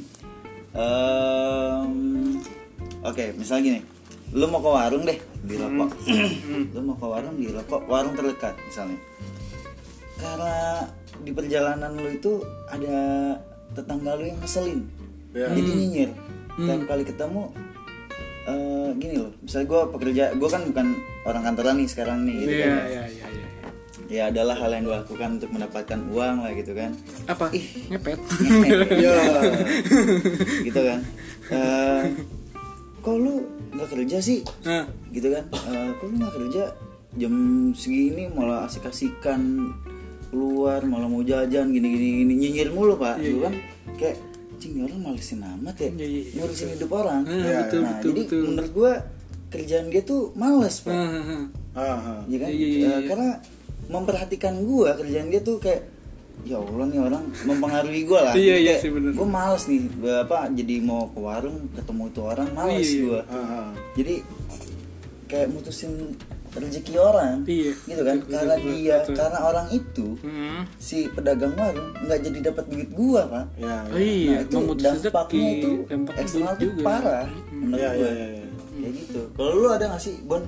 [0.79, 2.39] Ehm,
[3.03, 3.83] Oke, misal gini.
[4.33, 5.91] Lu mau ke warung deh di rokok.
[6.73, 8.99] lu mau ke warung di rokok, warung terdekat misalnya.
[10.17, 10.87] Karena
[11.21, 12.97] di perjalanan lu itu ada
[13.73, 14.81] tetangga lu yang ngeselin.
[15.33, 15.49] Ya.
[15.53, 16.11] Jadi nyinyir.
[16.53, 17.43] Tiap kali ketemu
[18.43, 20.87] eh gini loh, misalnya gue pekerja, gue kan bukan
[21.23, 22.75] orang kantoran nih sekarang nih, gitu Iya kan.
[22.91, 23.47] iya iya iya.
[24.11, 26.91] Ya adalah hal yang gue lakukan untuk mendapatkan uang lah gitu kan.
[27.31, 27.55] Apa?
[27.89, 28.19] Ngepet.
[28.99, 29.15] Ya.
[30.67, 31.01] gitu kan
[31.53, 32.03] Eh,
[33.03, 33.35] kok lu
[33.71, 36.65] nggak kerja sih Nah, gitu kan Eh, kok lu nggak kerja
[37.13, 37.35] jam
[37.73, 39.69] segini malah asik-asikan
[40.27, 43.55] keluar malah mau jajan gini gini gini nyinyir mulu pak Dulu kan
[43.95, 44.17] kayak
[44.57, 46.33] cing ini orang malesin amat ya Iya, iya, iya.
[46.39, 48.43] ngurusin hidup orang Ah, betul, nah betul, jadi betul.
[48.49, 48.93] menurut gua
[49.51, 51.45] kerjaan dia tuh males pak ah.
[51.75, 52.21] Ah, ah.
[52.25, 52.97] ya kan Iya, iya, iya.
[53.05, 53.31] karena
[53.89, 55.85] memperhatikan gua kerjaan dia tuh kayak
[56.43, 59.13] ya Allah nih orang mempengaruhi gua lah Iya, iya sih, bener.
[59.13, 59.81] gua males nih
[60.19, 63.01] apa jadi mau ke warung ketemu itu orang males Iya.
[63.01, 63.69] gua Ah, ah.
[63.93, 64.15] jadi
[65.25, 65.93] kayak mutusin
[66.53, 67.73] rezeki orang Iya.
[67.81, 69.15] gitu kan Betul, karena betul, dia betul.
[69.17, 70.61] karena orang itu Hmm.
[70.77, 74.03] si pedagang warung nggak jadi dapat duit gua pak Ya, Oh, ya.
[74.03, 75.71] iya, nah itu dampaknya rezeki, itu
[76.13, 76.83] eksternal tuh juga.
[76.83, 78.47] parah menurut Iya, gua iya, iya, iya.
[78.75, 80.43] kayak gitu kalau lu ada nggak sih bon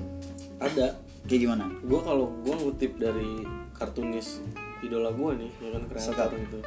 [0.56, 0.86] ada
[1.24, 3.32] kayak gimana gue kalau gue ngutip dari
[3.72, 4.44] kartunis
[4.84, 6.58] idola gue nih ya kan kreator gitu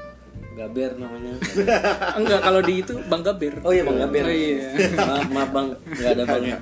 [0.57, 1.33] Gaber namanya
[2.19, 3.53] Enggak kalau di itu Bang Gaber.
[3.61, 4.57] oh iya bang Gaber Oh, iya.
[4.99, 6.57] maaf maaf bang nggak ada bangnya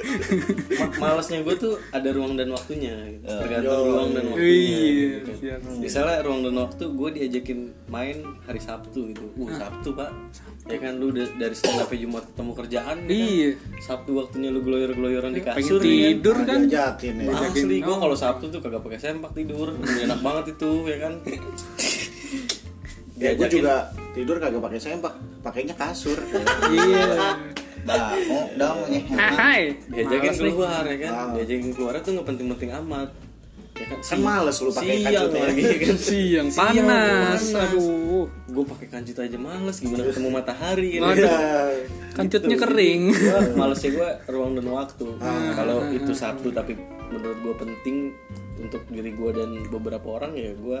[0.80, 3.26] Ma- malesnya gue tuh ada ruang dan waktunya gitu.
[3.26, 5.32] tergantung ruang dan waktunya Iya, gitu.
[5.36, 5.58] siap.
[5.76, 10.10] misalnya ruang dan waktu gue diajakin main hari Sabtu gitu uh Sabtu pak
[10.64, 13.28] ya kan lu da- dari Senin sampai Jumat ketemu kerjaan ya kan?
[13.28, 13.50] Iya.
[13.78, 15.92] Sabtu waktunya lu geloyor-geloyoran di Pengen kasur ya kan?
[15.92, 16.60] tidur kan?
[16.62, 17.26] diajakin ya.
[17.44, 21.12] Asli gue kalau Sabtu tuh kagak pakai sempak tidur, enak banget itu ya kan.
[23.24, 23.74] Ya, gue juga
[24.12, 26.18] tidur kagak pakai sempak, pakainya kasur.
[26.70, 27.40] Iya.
[27.84, 28.78] Bah, oh, dong
[29.12, 29.76] Ah, Hai.
[29.86, 30.52] diajakin Males nih.
[30.52, 31.28] keluar ya kan, Ah.
[31.34, 33.08] diajakin keluar tuh nggak penting-penting amat.
[33.74, 35.42] Ya kan, Kan males lu pakai kancut ya.
[35.42, 35.96] lagi kan.
[35.98, 36.78] Siang panas.
[36.78, 37.42] panas.
[37.60, 38.24] Aduh.
[38.46, 41.00] Gue pakai kancut aja males, gimana ketemu matahari kan.
[41.02, 41.26] Waduh.
[41.26, 41.40] Ya,
[42.14, 43.02] Kancutnya kering.
[43.10, 45.06] Gua malesnya gue ruang dan waktu.
[45.18, 45.52] Ah.
[45.52, 47.96] Kalau itu Sabtu tapi menurut gue penting
[48.58, 50.80] untuk diri gue dan beberapa orang ya gue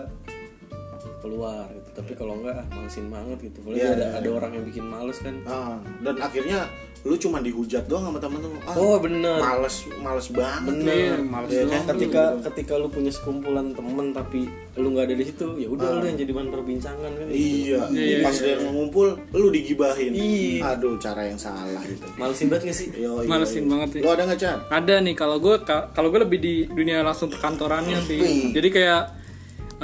[1.20, 1.83] keluar gitu.
[1.94, 3.58] Tapi kalau enggak ah, malesin banget gitu.
[3.62, 5.34] Boleh Iya, ada iya, ada orang yang bikin males kan.
[5.44, 6.66] Ah, dan akhirnya
[7.02, 8.58] lu cuma dihujat doang sama temen-temen.
[8.64, 9.36] Ah, Oh, bener.
[9.36, 10.74] Males, males banget.
[10.80, 11.72] Iya, males Iya doang.
[11.76, 11.82] kan?
[11.92, 16.04] ketika ketika lu punya sekumpulan temen tapi lu nggak ada di situ ya udah lu
[16.04, 20.10] yang jadi bahan perbincangan kan Iya, Iya, pas dia ngumpul, lu digibahin.
[20.10, 20.74] Iya.
[20.74, 22.08] Aduh, cara yang salah gitu.
[22.16, 23.70] malesin banget gak sih Yo, iya, Malesin iya.
[23.70, 24.00] banget ya.
[24.00, 24.58] Lu ada nggak Chan?
[24.66, 28.50] Ada nih kalau gue kalau gue lebih di dunia langsung perkantorannya sih.
[28.50, 29.02] Jadi kayak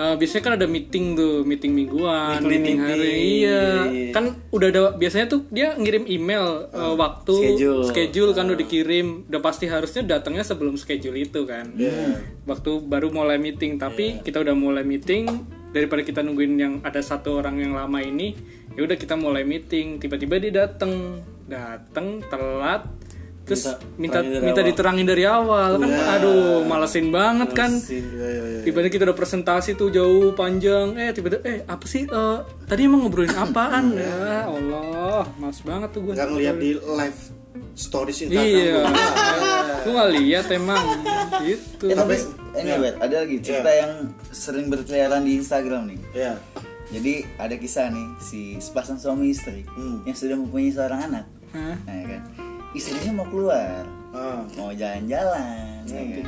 [0.01, 2.97] eh, biasanya kan ada meeting tuh, meeting mingguan, Weekly meeting hari.
[2.97, 3.45] meeting.
[3.45, 3.65] Iya.
[4.17, 7.85] Kan udah ada biasanya tuh dia ngirim email eh, waktu Schedule.
[7.85, 9.29] schedule kan udah dikirim.
[9.29, 11.77] Udah pasti harusnya datangnya sebelum schedule itu kan.
[11.77, 12.25] Iya.
[12.49, 15.29] Waktu baru mulai meeting, tapi kita udah mulai meeting
[15.71, 18.35] daripada kita nungguin yang ada satu orang yang lama ini,
[18.75, 20.01] ya udah kita mulai meeting.
[20.01, 22.89] Tiba-tiba dia datang, datang telat
[23.43, 24.69] terus minta minta awal.
[24.69, 28.61] diterangin dari awal kan aduh malesin banget kan Iya, iya, iya.
[28.63, 33.03] tiba-tiba kita udah presentasi tuh jauh panjang eh tiba-tiba eh apa sih eh, tadi emang
[33.03, 37.21] ngobrolin apaan ya Allah males banget tuh gue Nggak ngeliat di live
[37.73, 38.47] stories Instagram.
[38.47, 38.81] iya
[39.81, 40.85] gue nggak lihat emang
[41.43, 42.15] gitu Eh, tapi
[42.57, 42.77] iya.
[42.77, 43.79] Bet, ada lagi cerita Iya.
[43.81, 43.93] yang
[44.29, 46.01] sering berkeliaran di Instagram nih.
[46.13, 46.33] Iya.
[46.91, 50.03] Jadi ada kisah nih si sepasang suami istri Hmm.
[50.03, 51.25] yang sudah mempunyai seorang anak.
[51.51, 51.79] Hah?
[51.81, 52.23] Nah, ya kan.
[52.71, 54.43] Istrinya mau keluar, Ah.
[54.55, 56.27] mau jalan-jalan, ya kan.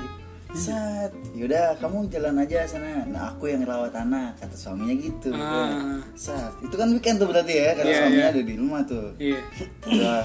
[0.53, 3.09] Saat, yaudah kamu jalan aja sana.
[3.09, 5.33] Nah aku yang rawat anak, kata suaminya gitu.
[5.33, 5.97] Ah.
[6.13, 8.35] Saat, itu kan weekend tuh berarti ya, karena Iya, suaminya iya.
[8.35, 9.09] ada di rumah tuh.
[9.17, 9.41] iya
[9.83, 10.23] Udah,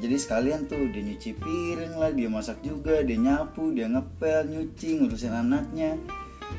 [0.00, 4.88] jadi sekalian tuh dia nyuci piring lah, dia masak juga, dia nyapu, dia ngepel, nyuci,
[4.96, 5.98] ngurusin anaknya.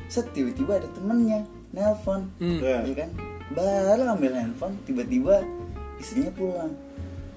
[0.08, 1.42] Set tiba-tiba ada temennya
[1.72, 2.60] nelpon, Hmm.
[2.62, 3.10] Ya kan?
[3.50, 5.42] Baru ambil handphone, tiba-tiba
[5.98, 6.72] istrinya pulang.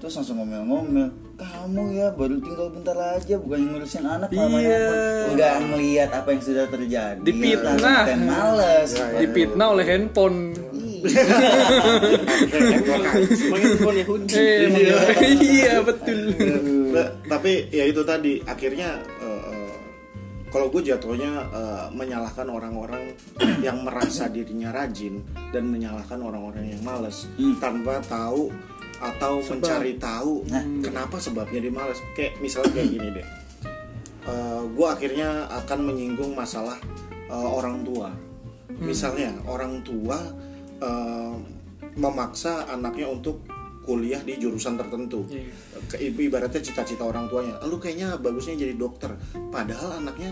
[0.01, 4.41] Terus langsung ngomel-ngomel, kamu ya baru tinggal bentar aja, bukan ngurusin anak Iya.
[4.41, 5.29] handphone.
[5.37, 7.21] Nggak melihat apa yang sudah terjadi.
[7.21, 8.03] Dipitnah.
[8.09, 8.89] Ten males.
[8.97, 9.19] Ya, ya.
[9.21, 10.37] dipitnah oleh handphone
[12.61, 14.85] handphone Yahudi eh emang
[15.41, 16.19] iya betul
[16.91, 19.73] Nah, tapi ya itu tadi akhirnya eh, eh,
[20.51, 23.15] kalau gue jatuhnya eh, menyalahkan orang-orang
[23.65, 25.23] yang merasa dirinya rajin
[25.55, 27.25] dan menyalahkan orang-orang yang males
[27.63, 28.51] tanpa tahu
[29.01, 30.45] atau mencari tahu
[30.79, 31.97] kenapa sebabnya dia males.
[32.13, 33.27] Kayak misalnya kayak gini deh.
[34.71, 36.77] Gue akhirnya akan menyinggung masalah
[37.27, 38.13] eh, orang tua.
[38.77, 40.21] Misalnya orang tua
[40.79, 41.35] eh,
[41.97, 43.41] memaksa anaknya untuk
[43.81, 45.25] kuliah di jurusan tertentu.
[45.27, 45.49] Iya.
[45.89, 47.57] ke ibu ibaratnya cita-cita orang tuanya.
[47.65, 49.17] Lu kayaknya bagusnya jadi dokter.
[49.49, 50.31] Padahal anaknya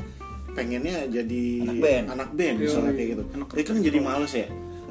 [0.54, 2.06] pengennya jadi Anak band.
[2.14, 3.24] anak band misalnya kayak gitu.
[3.34, 4.48] Anak dia kan jadi males ya.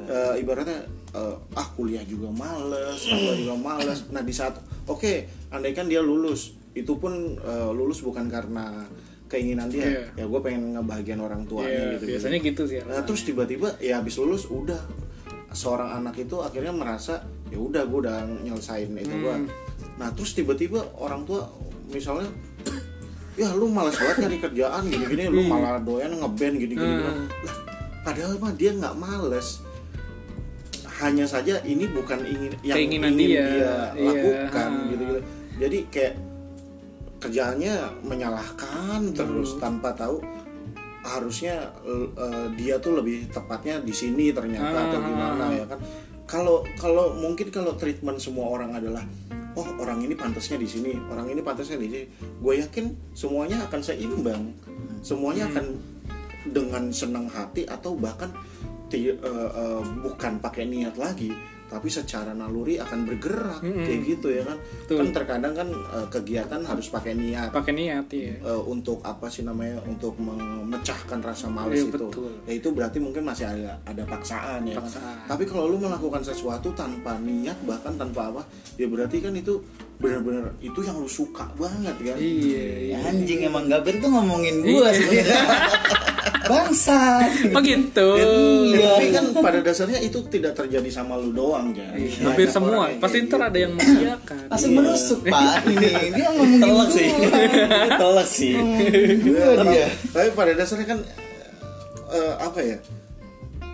[0.09, 0.79] Eh, ibaratnya
[1.15, 3.99] eh, ah kuliah juga males apa juga males.
[4.13, 8.85] Nah di saat oke andaikan dia lulus itu pun eh, lulus bukan karena
[9.29, 9.85] keinginan dia.
[9.85, 10.03] Iya.
[10.17, 14.01] ya gue pengen ngebahagiain orang tuanya Iya, gitu biasanya gitu sih Nah terus tiba-tiba ya
[14.01, 14.81] habis lulus udah.
[15.49, 19.15] Seorang anak itu akhirnya merasa ya udah gue udah nyelesain itu.
[19.17, 19.49] Hmm.
[19.97, 21.49] Nah terus tiba-tiba orang tua
[21.89, 22.29] misalnya
[23.41, 27.01] ya lu malas banget nyari kerjaan gini-gini lu malah doyan ngeband gini-gini.
[27.01, 27.17] Lah
[28.05, 29.61] padahal mah dia nggak males
[30.99, 33.43] hanya saja ini bukan ingin yang Keinginan ingin dia.
[33.45, 34.05] dia, Iya.
[34.05, 34.87] lakukan Ah.
[34.87, 35.21] gitu-gitu
[35.57, 36.13] jadi kayak
[37.19, 39.61] kerjaannya menyalahkan terus Hmm.
[39.61, 40.23] tanpa tahu
[41.01, 42.07] harusnya eh,
[42.53, 45.05] dia tuh lebih tepatnya di sini ternyata atau Ah.
[45.05, 45.79] gimana ya kan
[46.25, 49.03] kalau kalau mungkin kalau treatment semua orang adalah
[49.55, 52.03] oh orang ini pantasnya di sini orang ini pantasnya di sini
[52.37, 54.43] gue yakin semuanya akan seimbang
[54.99, 55.53] semuanya Hmm.
[55.53, 55.65] akan
[56.45, 58.31] dengan senang hati atau bahkan
[58.89, 59.17] ti- eh,
[59.51, 61.31] eh, bukan pakai niat lagi
[61.69, 64.57] tapi secara naluri akan bergerak kayak gitu ya kan?
[64.57, 64.95] Betul.
[64.97, 67.53] kan terkadang kan eh, kegiatan harus pakai niat.
[67.53, 69.77] Pakai niat ya eh, untuk apa sih namanya?
[69.83, 72.09] Untuk memecahkan rasa males Iya, itu.
[72.09, 72.31] betul.
[72.43, 74.81] ya itu berarti mungkin masih ada ada paksaan ya kan?
[74.81, 75.15] Paksaan.
[75.29, 78.41] tapi kalau lu melakukan sesuatu tanpa niat bahkan tanpa apa
[78.73, 79.61] ya berarti kan itu
[79.95, 82.17] benar-benar itu yang lu suka banget kan?
[82.17, 82.97] Iya iya.
[83.05, 85.37] Anjing emang Gaber tuh ngomongin gua sebenarnya
[86.49, 86.99] bangsa.
[87.53, 88.07] Oh gitu.
[88.73, 92.85] Ya, tapi kan pada dasarnya itu tidak terjadi sama lu doang ya hampir Banyak semua.
[92.97, 93.49] pasti ntar gitu.
[93.53, 94.41] ada yang mengiyakan.
[94.49, 95.61] Langsung menusuk pak.
[95.69, 97.09] Ini dia ngomongin Telak sih.
[98.01, 98.53] Telak sih.
[99.21, 99.87] Gua tapi, dia.
[100.09, 100.99] tapi pada dasarnya kan
[102.09, 102.77] eh, apa ya?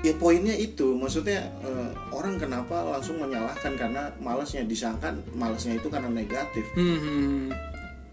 [0.04, 0.94] Ya poinnya itu.
[0.94, 6.66] Maksudnya eh, orang kenapa langsung menyalahkan karena malasnya disangkan malasnya itu karena negatif.
[6.76, 7.44] Hmm, hmm.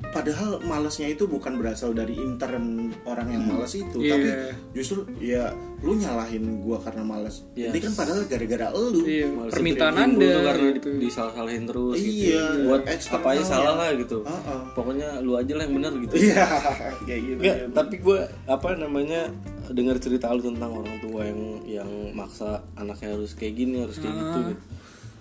[0.05, 4.13] Padahal malasnya itu bukan berasal dari intern orang yang malas itu Iya.
[4.13, 4.29] tapi
[4.73, 7.71] justru ya lu nyalahin gua karena malas Iya.
[7.71, 10.89] ini kan padahal gara-gara elu iya Males permintaan anda karena gitu.
[10.91, 12.67] di- disalah-salahin terus Iya, gitu.
[12.67, 13.23] buat eksternalnya.
[13.23, 14.61] apa aja salah lah gitu Heeh.
[14.73, 16.45] pokoknya lu aja lah yang benar gitu iya
[17.07, 17.67] kayak gitu Nggak, ya.
[17.71, 19.21] tapi gue apa namanya
[19.69, 24.13] dengar cerita lu tentang orang tua yang yang maksa anaknya harus kayak gini harus kayak
[24.13, 24.63] gitu, gitu.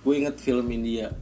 [0.02, 1.13] gue inget film India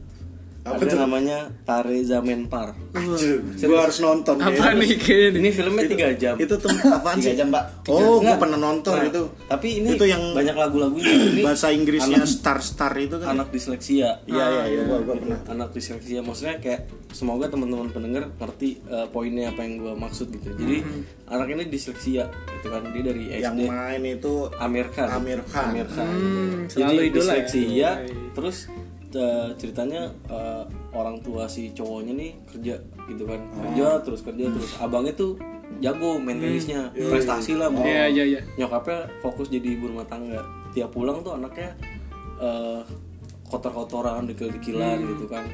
[0.69, 0.99] Apa ada tuh?
[0.99, 2.77] namanya Tare Zaman Par.
[2.91, 4.71] Anjir, gua harus nonton apa ya.
[4.73, 6.35] nih kayaknya nih ini filmnya tiga jam.
[6.35, 7.35] itu tuh apaan tiga sih?
[7.35, 7.63] jam pak.
[7.85, 8.37] Oh gua Nggak.
[8.39, 9.23] pernah nonton Nah, itu.
[9.45, 11.09] tapi ini itu yang banyak lagu-lagunya.
[11.09, 14.21] Ini bahasa Inggrisnya anak, star star itu kan anak disleksia.
[14.23, 14.81] Iya iya iya.
[14.85, 15.39] Gua pernah.
[15.45, 16.19] Anak disleksia.
[16.19, 20.53] Maksudnya kayak semoga teman-teman pendengar ngerti eh, poinnya apa yang gue maksud gitu.
[20.53, 20.85] Jadi
[21.25, 22.85] anak ini disleksia gitu kan.
[22.89, 25.09] Dia dari yang SD main itu Amir Khan.
[25.11, 25.71] Amir Khan.
[25.71, 26.05] Amir Khan.
[26.05, 27.13] Hmm, jadi selalu idola ya.
[27.39, 27.91] disleksia Iya.
[28.31, 28.57] terus
[29.57, 32.75] ceritanya eh, orang tua si cowoknya nih kerja
[33.09, 33.39] gitu kan.
[33.49, 34.71] Kerja terus kerja terus.
[34.77, 35.35] Abangnya tuh
[35.81, 38.41] jago main tenisnya prestasi lah mau iya iya iya.
[38.57, 40.41] Nyokapnya fokus jadi ibu rumah tangga.
[40.73, 41.73] Tiap pulang tuh anaknya
[42.37, 42.81] eh,
[43.49, 45.09] kotor-kotoran dekil-dekilan Hmm.
[45.17, 45.45] gitu kan.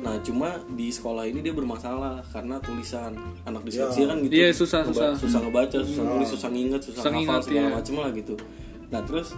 [0.00, 3.16] Nah cuma di sekolah ini dia bermasalah karena tulisan.
[3.48, 4.32] Anak disleksia kan gitu.
[4.36, 5.16] Iya, susah, susah.
[5.16, 7.74] susah ngebaca susah nulis susah nginget susah, Susah hafal segala iya.
[7.76, 8.34] macem lah gitu.
[8.92, 9.32] Nah terus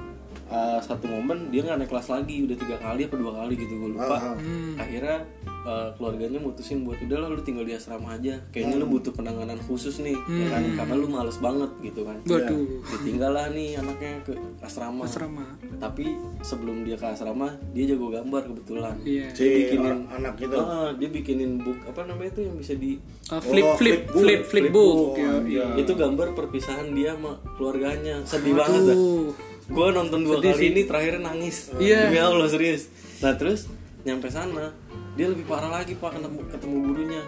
[0.48, 3.72] uh, satu momen dia nggak naik kelas lagi udah tiga kali apa dua kali gitu
[3.76, 4.14] gue lupa.
[4.14, 4.36] Ah, ah.
[4.78, 5.18] akhirnya
[5.62, 8.38] uh, keluarganya mutusin buat udahlah lu tinggal di asrama aja.
[8.50, 10.62] Kayaknya lu butuh penanganan khusus nih ya kan?
[10.74, 12.16] Karena lu males banget gitu kan.
[12.22, 12.82] Waduh.
[12.86, 15.04] Ditinggal lah nih anaknya ke asrama.
[15.04, 15.44] Asrama.
[15.76, 16.06] Tapi
[16.40, 18.94] sebelum dia ke asrama dia jago gambar kebetulan.
[19.02, 19.26] Iya.
[19.32, 23.42] Si bikinin- anak itu Ah, dia bikinin book apa namanya itu yang bisa di Ah,
[23.42, 24.22] flip Oh, flip flip book.
[24.22, 24.96] flip flip book.
[24.96, 25.66] Oh, ya, iya.
[25.74, 28.22] itu gambar perpisahan dia sama keluarganya.
[28.22, 28.86] Sedih banget.
[28.86, 29.34] dah Aduh.
[29.66, 30.68] Gue nonton dua Sedih kali sih.
[30.70, 31.56] ini terakhirnya nangis.
[31.78, 32.10] Iya.
[32.10, 32.86] demi allah serius.
[33.18, 33.66] Nah terus
[34.06, 34.70] nyampe sana
[35.18, 37.22] dia lebih parah lagi pak ketemu, ketemu gurunya.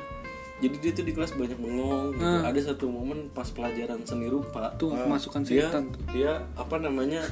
[0.58, 2.26] Jadi dia tuh di kelas banyak bengong gitu.
[2.26, 2.50] Ah.
[2.50, 4.74] ada satu momen pas pelajaran seni rupa.
[4.74, 6.02] Tuh masukan dia setan tuh.
[6.10, 7.22] dia apa namanya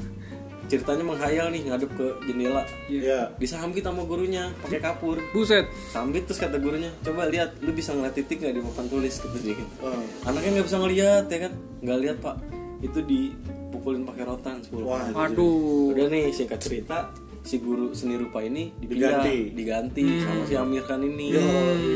[0.66, 2.62] ceritanya menghayal nih ngadep ke jendela.
[2.90, 3.30] Iya.
[3.38, 5.18] disambit sama gurunya pakai kapur.
[5.30, 5.70] Buset.
[5.94, 9.14] Sambit terus kata gurunya coba lihat lu bisa ngeliat titik nggak di papan tulis?
[9.22, 9.74] kata dia gitu.
[9.82, 10.02] Oh.
[10.26, 11.52] anaknya nggak bisa ngeliat ya kan?
[11.82, 15.14] Nggak lihat pak itu dipukulin pakai rotan 10 Wah, kali.
[15.32, 19.38] aduh udah nih singkat cerita si guru seni rupa ini dipindah Diganti.
[19.52, 21.30] diganti sama si Amir Khan ini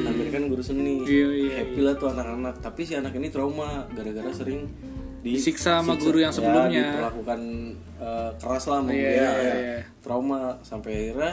[0.05, 3.87] Amir Khan guru seni Iya, iya, happy lah tuh anak-anak tapi si anak ini trauma
[3.89, 4.71] gara-gara sering
[5.21, 6.03] Disiksa sama siksa.
[6.03, 6.85] guru yang Ya, sebelumnya.
[6.87, 7.41] diperlakukan
[7.99, 9.55] eh, keras lah sama Iya, dia, iya, ya.
[9.55, 9.79] iya.
[10.01, 11.33] trauma sampai akhirnya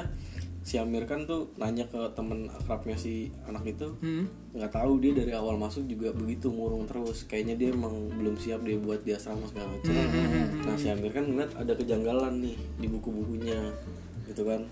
[0.68, 4.28] si Amir Khan tuh nanya ke temen akrabnya si anak itu Hmm.
[4.52, 7.24] nggak tahu dia dari awal masuk juga begitu murung terus.
[7.24, 9.96] Kayaknya dia emang belum siap dia buat di asrama segala macam.
[9.96, 13.72] Hmm, nah si Amir kan ngeliat ada kejanggalan nih di buku-bukunya
[14.28, 14.68] gitu kan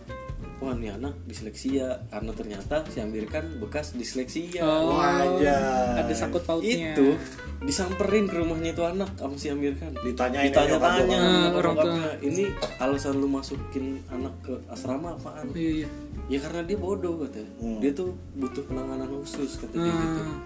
[0.57, 5.99] wah nih anak disleksia karena ternyata si Amir kan bekas disleksia Oh, Wajah.
[5.99, 7.19] ada sakut pautnya itu
[7.59, 12.07] disamperin ke rumahnya itu anak sama si Amir kan Ditanyain ditanya-tanya Ah, orang tua.
[12.21, 15.89] ini alasan lu masukin anak ke asrama apaan iya iya
[16.27, 17.79] ya karena dia bodoh katanya Hmm.
[17.79, 20.39] dia tuh butuh penanganan khusus kata dia gitu Ah.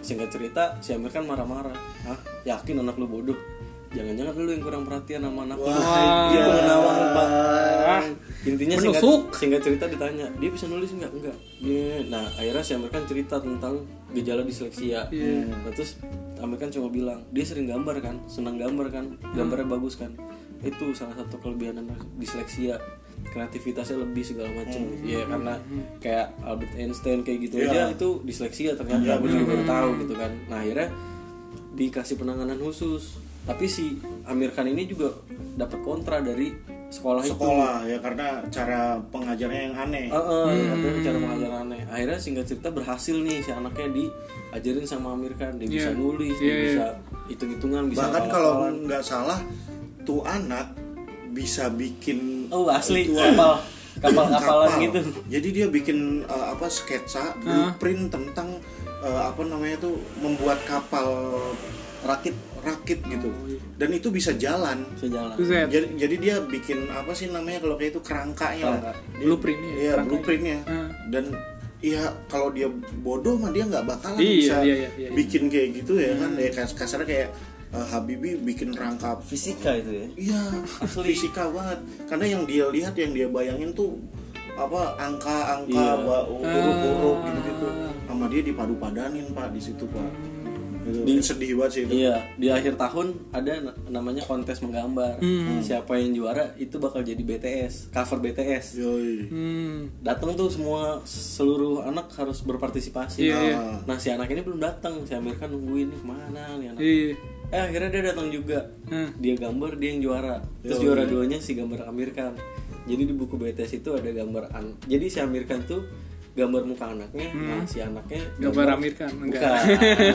[0.00, 2.18] singkat cerita si Amir kan marah-marah Hah?
[2.44, 3.36] yakin anak lu bodoh
[3.94, 5.66] jangan-jangan lu yang kurang perhatian sama anak lu.
[5.68, 6.28] Wah.
[6.34, 7.28] gitu nawang pak.
[8.46, 9.02] Intinya singkat,
[9.34, 11.10] singkat cerita ditanya dia bisa nulis nggak?
[11.10, 13.82] Enggak Dia- nah akhirnya si Amir kan cerita tentang
[14.14, 15.10] gejala disleksia.
[15.10, 15.50] Iya.
[15.50, 15.98] nah, terus
[16.38, 20.14] Amir kan cuma bilang dia sering gambar kan senang gambar kan gambarnya bagus kan.
[20.62, 22.78] Itu salah satu kelebihan anak disleksia
[23.26, 25.54] kreativitasnya lebih segala macam ya karena
[25.98, 30.30] kayak Albert Einstein kayak gitu aja itu disleksia ternyata gue juga baru tahu gitu kan.
[30.46, 30.88] Nah akhirnya
[31.76, 35.14] dikasih penanganan khusus tapi si Amir Khan ini juga
[35.54, 36.50] dapat kontra dari
[36.86, 41.80] sekolah, itu sekolah ya karena cara pengajarnya yang aneh Heeh, katanya cara mengajar aneh.
[41.86, 45.58] Akhirnya singkat cerita berhasil nih si anaknya diajarin sama Amir Khan.
[45.58, 46.64] Dia bisa nulis, dia Iya, iya.
[46.66, 46.84] bisa
[47.26, 49.38] hitung-hitungan, bisa bahkan kalau nggak salah
[50.02, 50.74] tuh anak
[51.30, 53.58] bisa bikin oh asli Itu, kapal
[53.96, 54.84] kapal-kapalan kapal.
[54.84, 54.98] gitu.
[55.26, 58.60] Jadi dia bikin uh, apa sketsa, blueprint tentang
[59.02, 61.08] uh, apa namanya tuh membuat kapal
[62.04, 63.30] rakit rakit gitu.
[63.72, 64.82] Dan itu bisa jalan.
[64.92, 65.34] Bisa jalan.
[65.34, 65.68] Buset.
[65.68, 68.64] Jadi, jadi dia bikin apa sih namanya kalau kayak itu kerangkanya.
[68.66, 68.92] Kerangka.
[68.92, 70.06] Dia- Blueprintnya, Iya, kerangkanya.
[70.08, 70.58] blueprintnya.
[70.66, 70.88] Hmm.
[71.08, 71.24] Dan
[71.76, 72.66] Iya, kalau dia
[72.98, 75.08] bodoh mah dia nggak bakalan Iya, bisa iya, iya, iya.
[75.12, 76.32] bikin kayak gitu ya kan?
[76.34, 77.28] Ya kas- kasarnya kayak
[77.70, 80.40] uh, Habibie bikin rangka fisika itu ya Iya,
[80.88, 81.78] fisika banget.
[82.06, 83.92] Karena yang dia lihat, yang dia bayangin tuh
[84.56, 86.16] apa angka-angka, Iya.
[86.26, 87.24] huruf-huruf Ah.
[87.28, 87.68] gitu-gitu.
[88.08, 90.08] Sama dia dipadu-padanin pak di situ pak.
[90.86, 91.02] Gitu.
[91.02, 91.92] Di- sedih banget sih itu.
[91.98, 95.18] Iya, di akhir tahun ada na- namanya kontes menggambar.
[95.18, 95.58] Hmm.
[95.58, 98.78] Siapa yang juara itu bakal jadi BTS, cover BTS.
[98.78, 99.26] Yoi.
[99.26, 99.76] Hmm.
[99.98, 103.26] Datang tuh semua seluruh anak harus berpartisipasi.
[103.26, 103.58] Iya, iya.
[103.82, 105.02] Nah, si anak ini belum datang.
[105.02, 106.80] Si Amir kan nungguin nih ke mana nih anak.
[106.80, 107.10] Iya.
[107.46, 108.58] Eh akhirnya dia datang juga.
[108.86, 109.10] Hmm.
[109.16, 110.42] Dia gambar, dia yang juara.
[110.62, 112.34] Terus juara duanya si gambar Amir Khan.
[112.86, 114.78] Jadi di buku BTS itu ada gambar an.
[114.86, 115.82] Jadi si Amir Khan tuh
[116.36, 119.40] gambar muka anaknya, nah si anaknya Gambar Amir Khan, enggak.
[119.40, 119.64] Bukan.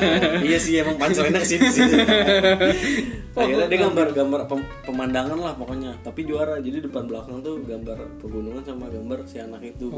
[0.47, 1.57] iya sih emang pancelannya sih.
[3.41, 6.61] Akhirnya dia gambar-gambar pem- pemandangan lah pokoknya, tapi juara.
[6.61, 9.89] Jadi depan belakang tuh gambar pegunungan sama gambar si anak itu.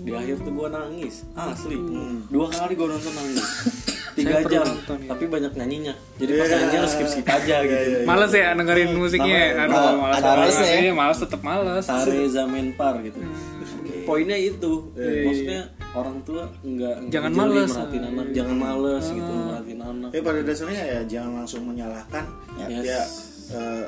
[0.00, 1.76] Di akhir tuh gua nangis, asli.
[2.32, 3.44] Dua kali gua nonton nangis.
[4.16, 5.12] Tiga jam, nonton, ya.
[5.12, 5.92] tapi banyak nyanyinya.
[6.16, 8.08] Jadi pas nyanyi harus skip skip aja gitu.
[8.08, 9.68] Males ya dengerin musiknya.
[9.68, 10.24] Aduh, males.
[10.24, 10.78] ada malesnya ya.
[10.88, 11.84] Iya, males tetap males.
[11.84, 13.20] Tare Zamenpar gitu.
[14.08, 15.60] Poinnya itu, Iya, maksudnya
[15.92, 17.70] orang tua nggak Jangan males.
[17.70, 20.10] merhatiin anak, jangan males gitu merhatiin anak.
[20.10, 22.24] Ya pada dasarnya ya jangan langsung menyalahkan.
[22.56, 22.84] Ya, Yes.
[22.84, 23.00] ya,
[23.54, 23.84] eh,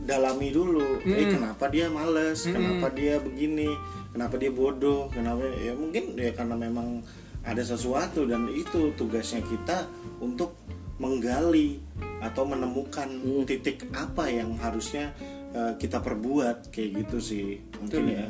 [0.00, 1.00] dalami dulu.
[1.04, 2.44] Eh kenapa dia males?
[2.44, 3.68] Kenapa dia begini?
[4.10, 5.06] Kenapa dia bodoh?
[5.08, 5.44] Kenapa?
[5.56, 7.04] Ya mungkin ya karena memang
[7.40, 9.88] ada sesuatu dan itu tugasnya kita
[10.20, 10.52] untuk
[11.00, 11.80] menggali
[12.20, 13.08] atau menemukan
[13.44, 15.12] titik apa yang harusnya
[15.50, 18.28] eh, kita perbuat kayak gitu sih mungkin ya.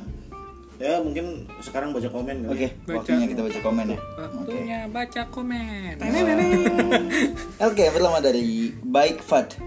[0.80, 2.56] Ya mungkin sekarang baca komen kali.
[2.56, 2.70] oke ya.
[2.88, 5.94] waktunya kita baca komen ya oke Waktunya baca komen.
[7.60, 9.60] Oke, pertama dari Baik Fat.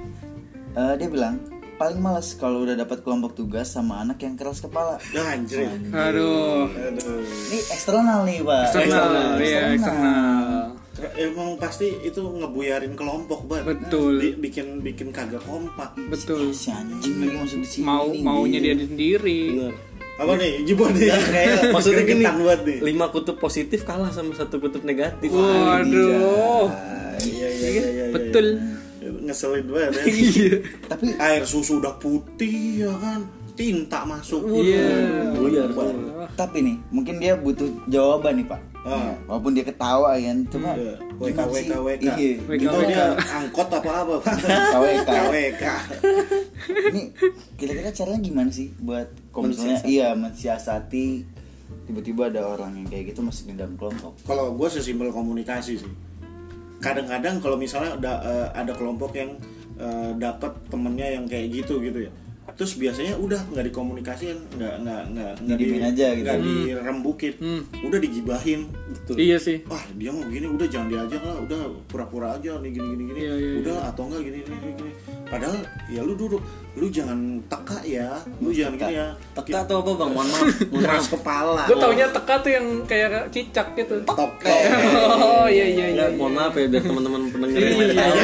[0.73, 1.37] Eh, dia bilang
[1.77, 4.97] paling males kalau udah dapat kelompok tugas sama anak yang keras kepala.
[5.13, 5.69] Ya anjir.
[5.93, 6.65] Aduh.
[6.69, 7.21] Aduh.
[7.21, 8.63] Ini eksternal nih, Pak.
[8.73, 10.73] Eksternal, iya eksternal.
[11.13, 13.75] Emang pasti itu ngebuyarin kelompok banget.
[13.75, 14.17] Betul.
[14.17, 15.93] Bi- bikin bikin kagak kompak.
[16.09, 16.53] Betul.
[16.53, 17.83] Si anjing lagi masuk di sini.
[17.85, 19.41] Mau maunya dia sendiri.
[19.51, 19.73] Bener.
[20.13, 20.61] Apa nih?
[20.61, 21.09] Gimana nih?
[21.73, 22.79] Maksudnya gini, nih.
[22.85, 25.33] lima kutub positif kalah sama satu kutub negatif.
[25.33, 26.69] Waduh.
[26.69, 28.05] Ah, iya, iya, iya, iya, iya.
[28.13, 28.61] Betul.
[29.03, 30.03] Ngeselin banget ya.
[30.93, 33.42] Tapi Air susu udah putih ya kan.
[33.53, 34.49] Tinta masuk.
[34.49, 35.29] Iya.
[35.37, 36.25] Buyar, Wah.
[36.33, 38.61] tapi nih, mungkin dia butuh jawaban nih, Pak.
[38.83, 39.15] Ah.
[39.29, 40.93] Walaupun dia ketawa kan, cuma Iya.
[41.21, 41.71] WK WK?
[41.77, 42.03] WK.
[42.03, 42.33] Iya.
[42.49, 42.63] WK.
[42.67, 44.15] Itu dia angkot apa apa?
[44.27, 45.07] KWK.
[45.07, 45.63] KWK.
[46.91, 47.01] Ini
[47.55, 51.23] kira-kira caranya gimana sih buat kalau misalnya iya mensiasati
[51.83, 54.15] tiba-tiba ada orang yang kayak gitu masuk di dalam kelompok.
[54.23, 55.91] Kalau gue sesimpel komunikasi sih.
[56.79, 59.31] Kadang-kadang kalau misalnya ada eh, ada kelompok yang
[59.79, 62.11] eh, dapat temennya yang kayak gitu gitu ya.
[62.53, 66.23] Terus biasanya udah nggak dikomunikasiin, nggak nggak nggak nggak Didiemin aja gitu.
[66.23, 67.33] nggak dirembukin,
[67.81, 68.61] udah digibahin.
[69.13, 69.57] Iya sih.
[69.65, 73.19] Wah dia mau gini, udah jangan diajak lah, udah pura-pura aja nih gini gini gini.
[73.19, 74.91] Iya, iya, udah atau enggak gini gini gini.
[75.27, 75.57] Padahal
[75.89, 76.41] ya lu duduk,
[76.77, 79.07] lu jangan teka ya, lu jangan gini ya.
[79.33, 80.11] Teka atau apa bang?
[80.13, 80.47] Mohon maaf.
[80.85, 81.63] Keras kepala.
[81.65, 83.95] Gue taunya teka tuh yang kayak cicak gitu.
[84.05, 84.53] Toke.
[85.23, 86.05] Oh iya iya iya.
[86.05, 88.17] Ya, mohon maaf ya biar teman-teman lain tahu.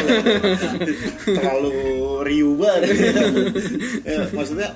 [1.36, 1.74] terlalu
[2.24, 2.82] riuh banget.
[4.06, 4.70] Ya, maksudnya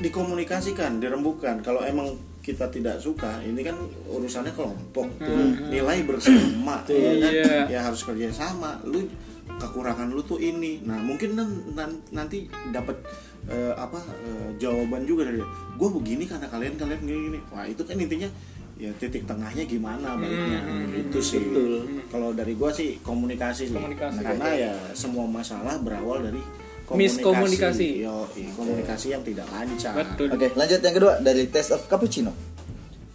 [0.00, 1.60] dikomunikasikan dirembukan.
[1.64, 2.14] Kalau emang
[2.44, 3.74] kita tidak suka ini kan
[4.06, 5.66] urusannya kelompok tuh.
[5.66, 7.32] Nilai bersama ya kan?
[7.32, 7.56] Iya.
[7.66, 8.78] ya harus kerja sama.
[8.86, 9.02] Lu
[9.58, 10.84] kekurangan lu tuh ini.
[10.84, 12.94] Nah mungkin nan- nan- nanti dapat
[13.50, 15.42] eh, apa eh, jawaban juga dari
[15.76, 17.38] gue begini karena kalian kalian gini gini.
[17.50, 18.30] Wah itu kan intinya
[18.76, 20.60] ya titik tengahnya gimana baiknya
[21.00, 21.40] itu sih
[22.12, 23.76] kalau dari gua sih komunikasi, sih.
[23.76, 24.20] Komunikasi.
[24.20, 26.40] karena ya semua masalah berawal dari
[26.86, 28.06] Miskomunikasi.
[28.06, 29.90] Yo, komunikasi yang tidak lancar.
[29.90, 32.30] betul Oke, lanjut yang kedua dari Taste of Cappuccino.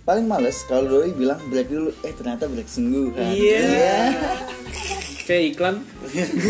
[0.03, 3.32] Paling males kalau doi bilang break dulu, eh ternyata break sungguhan.
[3.32, 4.12] Iya.
[5.22, 5.76] kayak iklan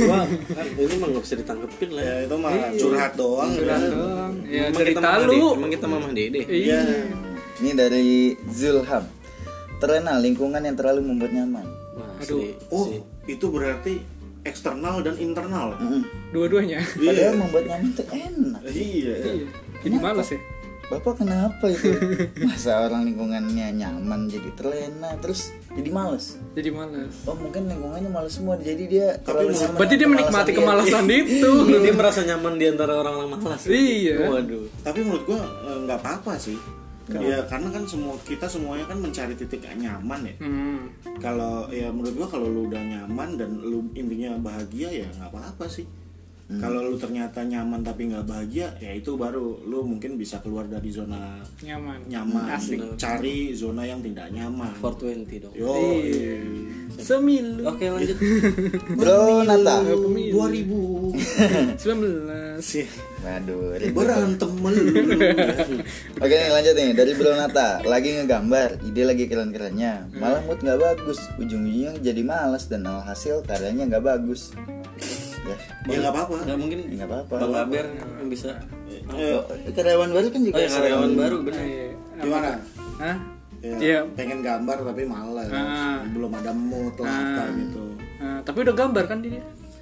[0.09, 3.51] Wah, kan ini mah nggak bisa ditangkepin lah Ya itu mah curhat doang.
[3.53, 3.89] Curhat ya.
[3.93, 6.41] doang ya Emang cerita lu Emang kita mama dede.
[6.49, 6.82] iya
[7.60, 9.04] Ini dari Zulham.
[9.82, 11.66] Terlena lingkungan yang terlalu membuat nyaman.
[11.97, 12.39] Wah, Aduh.
[12.39, 12.56] asli.
[12.72, 12.88] Oh,
[13.28, 13.99] itu berarti
[14.45, 15.78] eksternal dan internal.
[15.78, 16.02] Mm-mm.
[16.34, 18.62] dua-duanya Padahal membuat nyaman itu enak.
[18.66, 19.16] Iya.
[19.22, 19.47] iya
[19.82, 20.41] jadi males ya
[20.91, 21.88] Bapak kenapa itu?
[22.52, 26.36] Masa orang lingkungannya nyaman jadi terlena terus jadi males.
[26.52, 31.04] jadi males Oh mungkin lingkungannya males semua jadi dia terlalu nyaman berarti dia menikmati kemalasan
[31.08, 31.24] dia.
[31.24, 33.64] itu Dia merasa nyaman di antara orang-orang malas.
[33.72, 34.36] Iya.
[34.36, 34.68] Waduh.
[34.84, 36.60] Tapi menurut gua eh, nggak apa-apa sih.
[37.10, 40.36] Ya karena kan semua kita semuanya kan mencari titik nyaman ya.
[40.41, 40.80] hmm.
[41.18, 45.66] Kalau ya menurut gua kalau lu udah nyaman dan lu intinya bahagia ya nggak apa-apa
[45.66, 45.86] sih.
[46.58, 50.89] Kalau lu ternyata nyaman tapi nggak bahagia, ya itu baru lu mungkin bisa keluar dari
[50.89, 52.52] zona nyaman nyaman.
[52.52, 52.97] Asik.
[52.97, 54.74] Cari zona yang tidak nyaman.
[54.76, 55.54] 420 dong.
[55.54, 55.72] Yo,
[56.02, 56.43] Iya.
[56.99, 58.18] semilu Oke lanjut.
[58.99, 59.80] Bro Nata.
[59.80, 61.16] 2000
[61.78, 62.86] 19 sih
[63.22, 63.78] Waduh.
[63.78, 63.95] ribet.
[63.95, 65.18] berantem melulu.
[66.24, 70.78] Oke nih lanjut nih dari Bro Nata lagi ngegambar ide lagi keren-kerennya malah mood nggak
[70.78, 74.52] bagus ujung-ujungnya jadi malas dan alhasil karyanya nggak bagus
[75.42, 76.34] ya ya nggak apa-apa.
[76.44, 78.50] Nggak mungkin nggak apa-apa Bang Aber yang bisa.
[79.12, 79.39] Eh,
[79.72, 81.62] karyawan baru kan juga Oh ya karyawan baru benar.
[81.62, 81.88] Iya.
[82.20, 82.50] gimana?
[82.98, 83.18] Hah?
[83.62, 84.00] Ya, Iya.
[84.12, 85.46] pengen gambar tapi malas.
[85.48, 86.02] Ah.
[86.08, 87.84] Belum ada mood lah apa gitu.
[88.18, 89.42] Nah, tapi udah gambar kan dia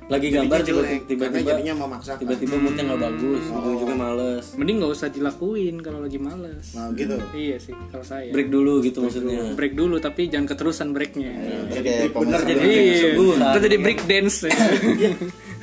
[0.10, 0.60] Lagi Jadinya gambar
[1.05, 2.18] tiba-tiba jadinya memaksakan.
[2.18, 4.45] tiba-tiba moodnya nggak bagus, ujung juga males.
[4.57, 7.14] mending nggak usah dilakuin kalau lagi males Nah gitu.
[7.32, 9.53] iya sih kalau saya Break dulu gitu maksudnya.
[9.53, 11.30] break dulu tapi jangan keterusan breaknya
[11.70, 13.14] Oke, Bener jadi iya
[13.53, 14.49] jadi break dance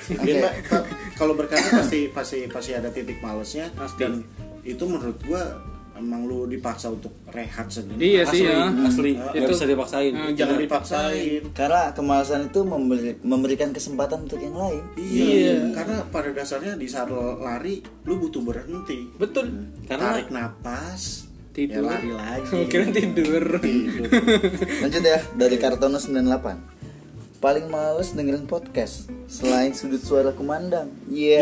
[0.06, 0.20] ya.
[0.22, 3.98] Ya, Mbak, ka- kalau berkarya pasti pasti pasti ada titik malesnya Pasti.
[3.98, 4.22] dan
[4.62, 5.42] itu menurut gua
[5.94, 7.96] emang lu dipaksa untuk rehat sejenak.
[7.96, 9.12] iya Asli, sih ya asli.
[9.14, 10.12] Nggak Itu- bisa dipaksain.
[10.12, 11.42] Nah, Jangan dipaksain.
[11.50, 17.08] karena kemalasan itu memberi- memberikan kesempatan untuk yang lain Iya, karena pada dasarnya di saat
[17.08, 19.08] lo lari lu butuh berhenti.
[19.14, 19.48] betul
[19.84, 21.72] Karena Tarik napas, Tidur.
[21.72, 22.60] ya lari lagi.
[22.70, 24.10] kira tidur Tidur.
[24.78, 26.75] lanjut ya dari Kartono 98
[27.46, 30.90] paling males dengerin podcast selain sudut suara kumandang.
[31.06, 31.38] Iya.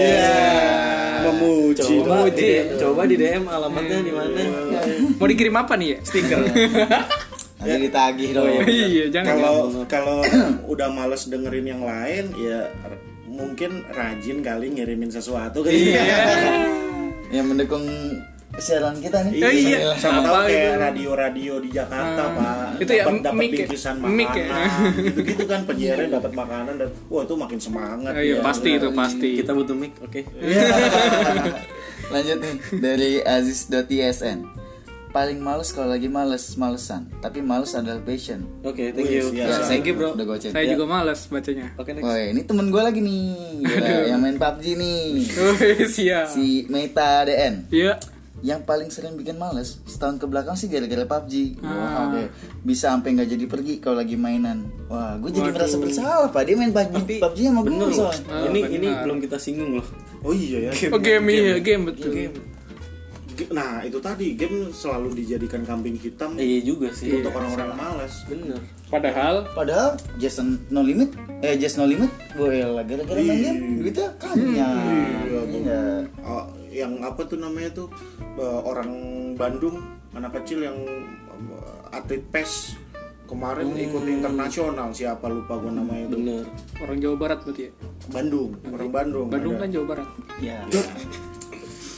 [1.25, 1.81] Memuji.
[1.81, 4.37] coba di coba di DM alamatnya di mana?
[5.17, 6.45] mau dikirim apa nih ya stiker?
[7.65, 8.53] Nanti ditagih dong.
[8.69, 9.57] Iya jangan Kalau
[9.89, 10.19] kalau
[10.69, 12.69] udah males dengerin yang lain ya
[13.25, 16.05] mungkin rajin kali ngirimin sesuatu ke dia.
[17.41, 17.81] yang mendukung
[18.57, 19.79] siaran kita nih Eh, iya.
[19.95, 22.67] Sama tahu kayak radio-radio di Jakarta, Ah, Pak.
[22.79, 23.51] itu ya, dapat ya?
[23.61, 24.47] bingkisan Mic makanan.
[24.47, 24.69] ya?
[25.07, 28.13] Gitu-gitu kan penyiarnya dapat makanan dan wah itu makin semangat.
[28.13, 28.43] Iya ya.
[28.43, 30.21] pasti itu pasti Kita butuh mic, oke.
[32.07, 34.45] lanjut nih dari Aziz.isn
[35.09, 39.31] paling males kalau lagi males malesan tapi males adalah passion Oke, thank you.
[39.31, 39.71] Wih, Ya, siap.
[39.71, 40.13] Thank you, Bro.
[40.13, 42.03] udah gue chat saya juga malas bacanya Oke, next.
[42.03, 43.31] Woi, ini temen gue lagi nih
[43.63, 47.95] Gila, yang main PUBG nih Wih, siap si Meta DN iya
[48.45, 51.73] yang paling sering bikin males setahun ke belakang sih gara-gara PUBG Ah.
[51.73, 52.23] Wah, oke.
[52.61, 56.55] bisa sampai nggak jadi pergi kalau lagi mainan wah gue jadi merasa bersalah pak dia
[56.55, 57.97] main PUBG, PUBG sama gue Bener loh.
[57.99, 58.77] soalnya Ah, ini benar.
[58.77, 59.87] ini belum kita singgung loh.
[60.21, 60.73] Oh iya ya.
[60.89, 62.13] oh game iya game betul
[63.35, 67.11] Ge- Nah, itu tadi game selalu dijadikan kambing hitam Eh, iya juga sih.
[67.11, 68.23] untuk orang-orang malas.
[68.25, 68.61] Bener.
[68.87, 74.71] padahal padahal Jason No Limit eh Just No Limit gue gara-gara main game duitnya kanya
[75.51, 77.89] iya Oh, yang apa tuh namanya tuh
[78.35, 78.91] eh, orang
[79.39, 79.79] Bandung
[80.13, 80.79] anak kecil yang
[81.55, 82.83] eh, atlet PES
[83.25, 86.45] kemarin ikut internasional siapa lupa gua namanya itu Bener.
[86.83, 87.73] orang Jawa Barat berarti ya?
[88.13, 89.63] Bandung orang Bandung Bandung ada.
[89.65, 90.09] kan Jawa Barat?
[90.43, 90.59] Ya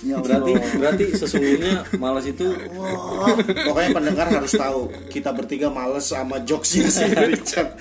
[0.06, 6.38] ya Berarti berarti sesungguhnya malas itu Wah, pokoknya pendengar harus tahu kita bertiga males sama
[6.40, 7.74] jokesnya si Richard.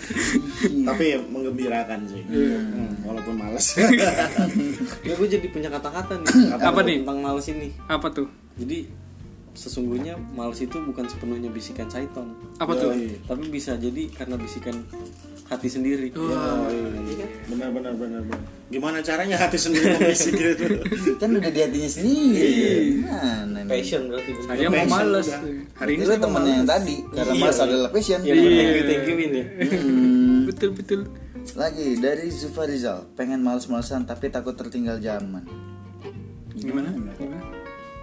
[0.59, 2.21] Tapi menggembirakan sih.
[2.25, 3.65] Hmm, walaupun males.
[5.05, 6.97] Ya gue jadi punya kata-kata nih Apa nih?
[7.01, 7.69] tentang males ini.
[7.85, 8.25] apa tuh?
[8.57, 8.89] Jadi
[9.53, 12.91] sesungguhnya males itu bukan sepenuhnya bisikan syaiton, apa tuh?
[13.23, 14.75] Tapi bisa jadi karena bisikan
[15.45, 16.09] hati sendiri.
[16.09, 17.21] Yoi.
[17.45, 18.41] benar benar benar benar.
[18.65, 20.65] gimana caranya hati sendiri membisik gitu?
[21.21, 22.49] Kan udah di hatinya sendiri.
[22.99, 23.69] Gimana nih?
[23.69, 24.31] Passion berarti.
[24.41, 25.27] Saya mau males.
[25.77, 26.95] hari ini itu temennya yang males tadi.
[27.07, 27.43] Karena Iya.
[27.45, 28.19] mas adalah passion.
[28.21, 28.49] Ya, bener.
[28.49, 29.45] thank you, thank you Win ya.
[29.45, 30.39] Hmm.
[30.49, 30.99] betul betul.
[31.53, 35.45] Lagi dari Zufa Rizal pengen males-malesan tapi takut tertinggal zaman.
[36.55, 36.89] Gimana?
[36.89, 37.34] Gimana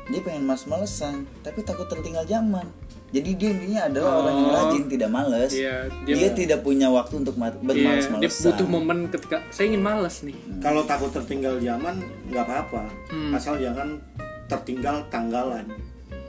[0.05, 2.67] dia pengen males-malesan tapi takut tertinggal zaman
[3.09, 7.15] jadi dia intinya adalah orang yang rajin tidak males Iya, dia, dia- tidak punya waktu
[7.19, 10.33] untuk ma- Iya, dia bermalas-malesan butuh momen ketika saya ingin males nih.
[10.59, 13.31] Kalau takut tertinggal zaman nggak apa-apa, Hmm.
[13.33, 14.01] asal jangan
[14.47, 15.69] tertinggal tanggalan.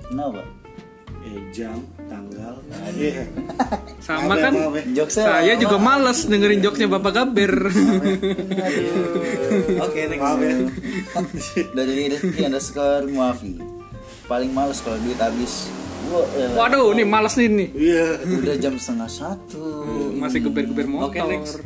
[0.03, 0.43] kenapa
[1.24, 1.80] Eh jam,
[2.11, 2.55] tanggal.
[2.99, 3.24] Iya.
[4.03, 4.84] Sama ya, kan ya.
[5.03, 7.53] jokesnya saya juga males dengerin jokesnya Bapak Gaber.
[9.88, 10.24] Oke, next.
[10.43, 11.63] Ya.
[11.71, 13.55] dari Rifki underscore Muafi
[14.28, 15.69] paling males kalau duit habis
[16.11, 17.69] Wah, eh, Waduh, nih males nih nih.
[17.71, 18.07] Iya.
[18.28, 19.63] udah jam setengah satu
[20.19, 21.15] Masih geber-geber motor.
[21.15, 21.63] Oke, next.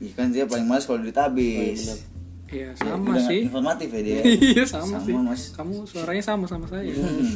[0.00, 2.06] Iya kan dia paling males kalau duit habis
[2.48, 3.40] Iya, Ya, sama udah sih.
[3.44, 5.12] informatif ya dia Iya, sama, Sama, sih.
[5.14, 5.42] Mas.
[5.52, 6.88] Kamu suaranya sama sama saya.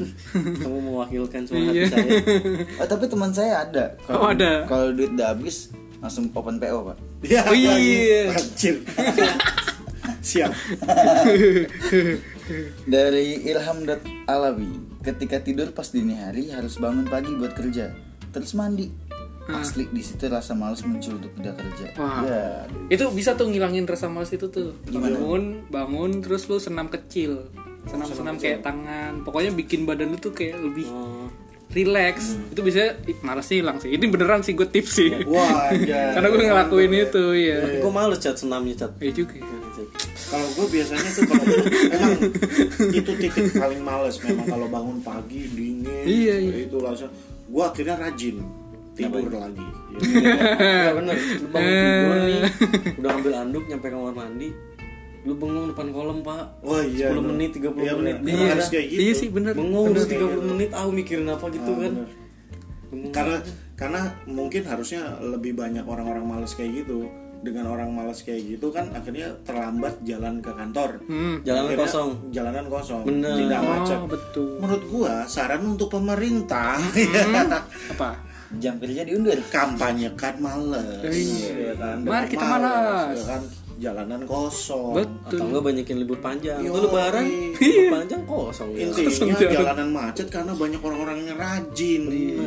[0.65, 1.85] Kamu mewakilkan suara Iya.
[1.85, 2.11] hati saya.
[2.81, 3.85] Oh, tapi teman saya ada.
[4.09, 4.65] Oh, ada.
[4.65, 6.97] Kalau duit udah habis langsung open PO, Pak.
[7.23, 7.41] Iya.
[7.45, 8.21] Oh, iya.
[8.33, 8.75] Anjir.
[10.23, 10.51] Siap.
[12.85, 13.79] Dari Ilham
[14.25, 17.93] Alawi, ketika tidur pas dini hari harus bangun pagi buat kerja,
[18.31, 18.91] terus mandi.
[19.55, 21.87] Asli di situ rasa malas muncul untuk tidak kerja.
[21.97, 22.21] Wah.
[22.25, 22.45] Ya,
[22.89, 24.73] Itu bisa tuh ngilangin rasa males itu tuh.
[24.89, 27.49] Bangun, bangun terus lu senam kecil.
[27.85, 29.27] Senam-senam kayak tangan.
[29.27, 31.27] Pokoknya bikin badan lu tuh kayak lebih Oh,
[31.73, 32.37] relax.
[32.49, 33.91] Itu bisa ih, malas sih hilang sih.
[33.91, 35.11] Ini beneran sih gue tips sih.
[35.27, 36.09] Wah, ya.
[36.15, 37.59] Karena gue ngelakuin itu ya.
[37.65, 38.93] Tapi gue males cat senamnya cat.
[39.01, 39.35] Iya juga.
[39.41, 39.47] ya.
[40.31, 41.45] Kalau gue biasanya tuh kalau
[41.93, 42.13] emang
[42.89, 46.05] itu titik paling males memang kalau bangun pagi dingin.
[46.07, 46.53] Iya, iya.
[46.71, 47.11] Itu langsung
[47.53, 48.41] gue akhirnya rajin
[48.93, 49.67] tidur lagi.
[49.93, 50.89] Ya.
[50.89, 52.41] Ya bener, lu bangun tidur nih,
[52.97, 54.49] udah ambil anduk nyampe kamar mandi,
[55.23, 56.43] lu bengong depan kolam pak.
[56.61, 57.09] Oh iya.
[57.09, 57.29] 10 bener.
[57.31, 58.15] menit, 30 Iya, bener.
[58.17, 58.17] menit.
[58.33, 59.01] Iya, harus kayak gitu.
[59.01, 59.53] iya sih bener.
[59.53, 59.95] Bengong Bener.
[59.95, 61.93] udah 30 menit, aku mikirin apa gitu Ah, kan.
[61.93, 62.09] bener.
[63.11, 63.37] Karena
[63.75, 67.05] karena mungkin harusnya lebih banyak orang-orang males kayak gitu.
[67.43, 71.03] Dengan orang malas kayak gitu kan akhirnya terlambat jalan ke kantor.
[71.05, 71.43] Hmm.
[71.43, 72.11] Jalanan Akhirnya kosong.
[72.31, 73.03] Jalanan kosong.
[73.03, 73.35] Bener.
[73.37, 73.99] Tidak macet.
[73.99, 74.49] Oh, betul.
[74.57, 76.79] Menurut gua saran untuk pemerintah
[77.93, 78.11] Apa?
[78.61, 79.39] Jam kerja diundur.
[79.49, 81.01] kampanyekan males.
[81.07, 81.73] Iya.
[81.73, 81.97] Ya kan?
[82.05, 83.17] Mari kita malas.
[83.17, 83.43] ya kan?
[83.83, 84.95] Jalanan kosong.
[84.95, 85.39] Betul.
[85.39, 86.61] Atau enggak banyakin libur panjang.
[86.63, 87.25] Itu lebaran,
[87.59, 88.87] libur panjang kosong ya.
[88.87, 89.53] Intinya jalan.
[89.57, 92.03] jalanan macet karena banyak orang-orang yang rajin.
[92.07, 92.47] Iya.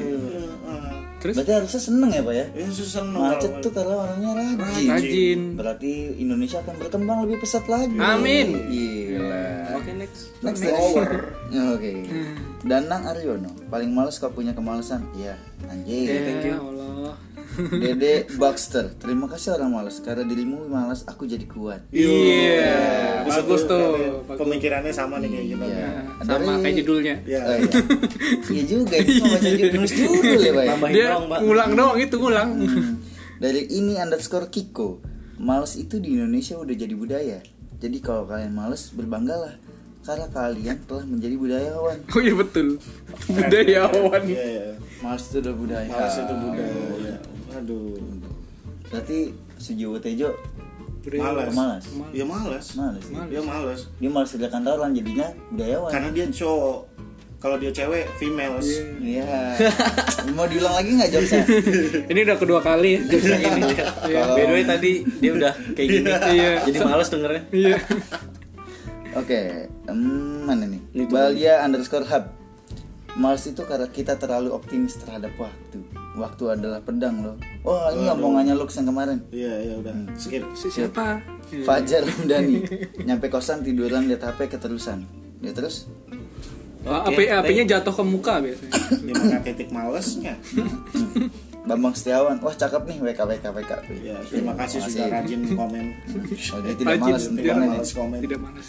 [1.25, 2.45] Terus Berarti harusnya seneng ya, Pak ya?
[2.53, 4.89] Ya susah Macet tuh karena orangnya rajin.
[4.93, 5.39] rajin.
[5.57, 7.97] Berarti Indonesia akan berkembang lebih pesat lagi.
[7.97, 8.47] Amin.
[8.69, 9.49] Gila.
[9.73, 10.21] Oke next.
[10.45, 11.33] Next Power.
[11.73, 11.91] Oke.
[12.61, 15.01] Danang Aryono, paling males kalau punya kemalasan.
[15.17, 15.33] Iya,
[15.65, 16.05] anjing.
[16.45, 17.17] Ya Allah.
[17.55, 21.87] Dede Baxter, terima kasih orang malas karena dirimu malas aku jadi kuat.
[21.89, 23.23] Iya.
[23.23, 23.87] Bisa Bagus tuh.
[24.27, 24.39] Bagus.
[24.43, 25.65] Pemikirannya sama nih kayak kita.
[25.65, 25.89] Iya.
[26.27, 27.15] Sama kayak judulnya.
[27.23, 27.41] Ya.
[27.41, 27.71] Oh, iya.
[28.51, 29.83] Iya juga itu baca judul
[30.43, 30.63] ya, Pak.
[30.63, 30.75] ya?
[30.91, 31.39] Dia doang, Pak.
[31.41, 32.49] ngulang doang itu ngulang.
[32.59, 32.93] Hmm.
[33.35, 34.99] Dari ini underscore Kiko,
[35.39, 37.39] males itu di Indonesia udah jadi budaya.
[37.79, 39.59] Jadi kalau kalian males berbanggalah
[40.05, 41.97] karena kalian telah menjadi budayawan.
[42.13, 42.67] Oh iya betul.
[43.25, 44.21] Budayawan.
[44.23, 44.65] Iya, iya.
[45.03, 45.89] Males itu udah budaya.
[45.91, 47.15] Males itu budaya.
[47.55, 47.95] Aduh.
[48.91, 50.35] Berarti Sujiwo Tejo
[51.05, 51.53] Malas.
[51.53, 51.83] malas.
[52.17, 52.65] Ya malas.
[52.73, 53.05] Males.
[53.13, 53.21] ya?
[53.29, 53.79] Dia malas.
[54.01, 55.91] Dia malas kerja kantoran jadinya budayawan.
[55.93, 56.79] Karena dia cowok.
[57.37, 58.65] Kalau dia cewek, females.
[58.97, 59.53] Iya.
[60.37, 61.45] Mau diulang lagi nggak jokesnya?
[62.11, 63.61] Ini udah kedua kali jokesnya ini.
[64.09, 64.21] Iya.
[64.33, 64.91] By the way tadi
[65.21, 66.09] dia udah kayak gini.
[66.09, 66.51] Iya.
[66.65, 67.41] Jadi males dengernya.
[67.53, 67.77] Iya.
[69.15, 69.99] Oke, em,
[70.43, 70.81] mana nih?
[71.05, 72.33] Balia underscore hub.
[73.15, 75.79] Males itu karena kita terlalu optimis terhadap waktu.
[76.19, 77.35] Waktu adalah pedang loh.
[77.63, 79.23] Wah ini omongannya Lux yang kemarin.
[79.31, 79.95] Iya, iya udah.
[80.19, 80.43] Skip.
[80.55, 81.23] Si siapa?
[81.63, 82.65] Fajar Ramdhani
[83.07, 85.07] nyampe kosan tiduran lihat HP keterusan.
[85.39, 85.87] Ya terus
[86.85, 88.77] Oh, api apinya jatuh ke muka biasanya.
[89.01, 90.37] Gimana titik malesnya?
[91.65, 93.71] Bambang Setiawan, wah cakep nih WK WK WK.
[94.05, 95.97] Ya, terima kasih sudah rajin komen.
[96.53, 98.21] Oh, dia tidak malas komen.
[98.21, 98.67] Tidak malas.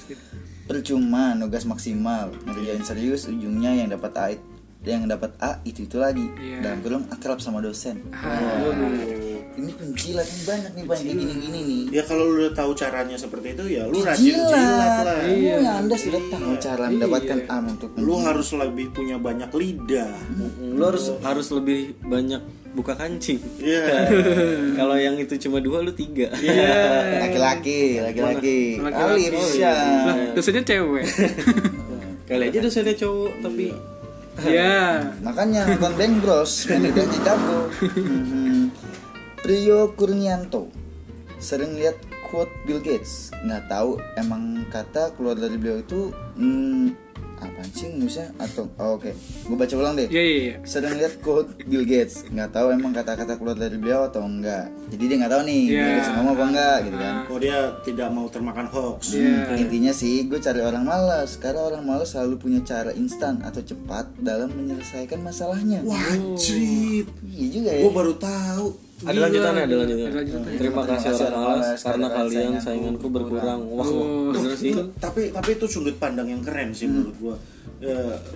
[0.66, 4.26] Percuma nugas maksimal ngerjain serius ujungnya yang dapat A
[4.86, 6.62] yang dapat A itu itu lagi Iya.
[6.62, 8.06] dalam kurung akrab sama dosen.
[8.14, 8.70] Ah.
[9.56, 11.82] Ini penjilat nih banyak nih banyak kayak gini-gini nih.
[11.90, 15.20] Ya kalau lu udah tahu caranya seperti itu ya lu rajin jilat lah.
[15.26, 15.80] Iya.
[15.80, 20.12] Anda sudah tahu cara mendapatkan A untuk Lu harus lebih punya banyak lidah.
[20.60, 22.42] Lu harus harus lebih banyak
[22.76, 23.40] buka kancing.
[23.56, 24.12] Iya.
[24.78, 26.28] Kalau yang itu cuma dua, lu tiga.
[27.24, 28.76] laki-laki, laki-laki.
[28.76, 29.16] Laki-laki.
[29.16, 29.80] Alif Lah, Syah.
[30.36, 31.06] dosennya cewek.
[32.28, 33.66] Kali aja dosennya cowok, tapi
[34.36, 35.00] Iya.
[35.24, 37.72] Makanya nonton Bang Bros, udah jago.
[37.80, 38.68] Hmm.
[39.40, 40.68] Priyo Kurnianto
[41.40, 41.96] sering lihat
[42.28, 43.32] quote Bill Gates.
[43.46, 47.05] Nggak tahu emang kata keluar dari beliau itu hmm,
[47.38, 50.54] apaan sih ngusnya atau oh, oke gue baca ulang deh Iya iya iya.
[50.62, 55.02] sedang lihat quote Bill Gates nggak tahu emang kata-kata keluar dari beliau atau enggak jadi
[55.04, 55.76] dia nggak tahu nih Iya.
[55.76, 59.00] Bill Gates ngomong apa enggak gitu kan Oh dia tidak mau termakan hoax.
[59.12, 59.56] Iya.
[59.56, 64.08] intinya sih gue cari orang malas karena orang malas selalu punya cara instan atau cepat
[64.16, 67.04] dalam menyelesaikan masalahnya Wajib.
[67.26, 68.85] iya juga ya Gue baru tahu.
[69.04, 70.08] Ada lanjutannya ada lanjutannya.
[70.08, 70.56] Ada lanjutannya.
[70.56, 73.60] terima kasih orang malas, karena kalian sainganku sainganku berkurang.
[73.68, 74.32] wah Oh.
[74.32, 74.72] bener sih.
[74.96, 77.36] Tapi tapi itu sudut pandang yang keren sih menurut gue.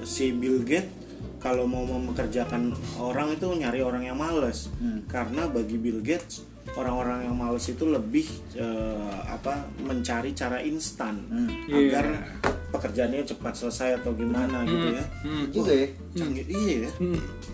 [0.04, 0.92] si Bill Gates
[1.40, 4.68] kalau mau mempekerjakan orang itu nyari orang yang males.
[5.08, 6.44] Karena bagi Bill Gates
[6.76, 11.24] orang-orang yang males itu lebih eh, apa mencari cara instan
[11.72, 12.36] agar
[12.70, 15.04] pekerjaannya cepat selesai atau gimana gitu ya.
[15.24, 15.88] Iya juga ya?
[16.20, 16.44] Canggih.
[16.46, 16.90] Iya ya.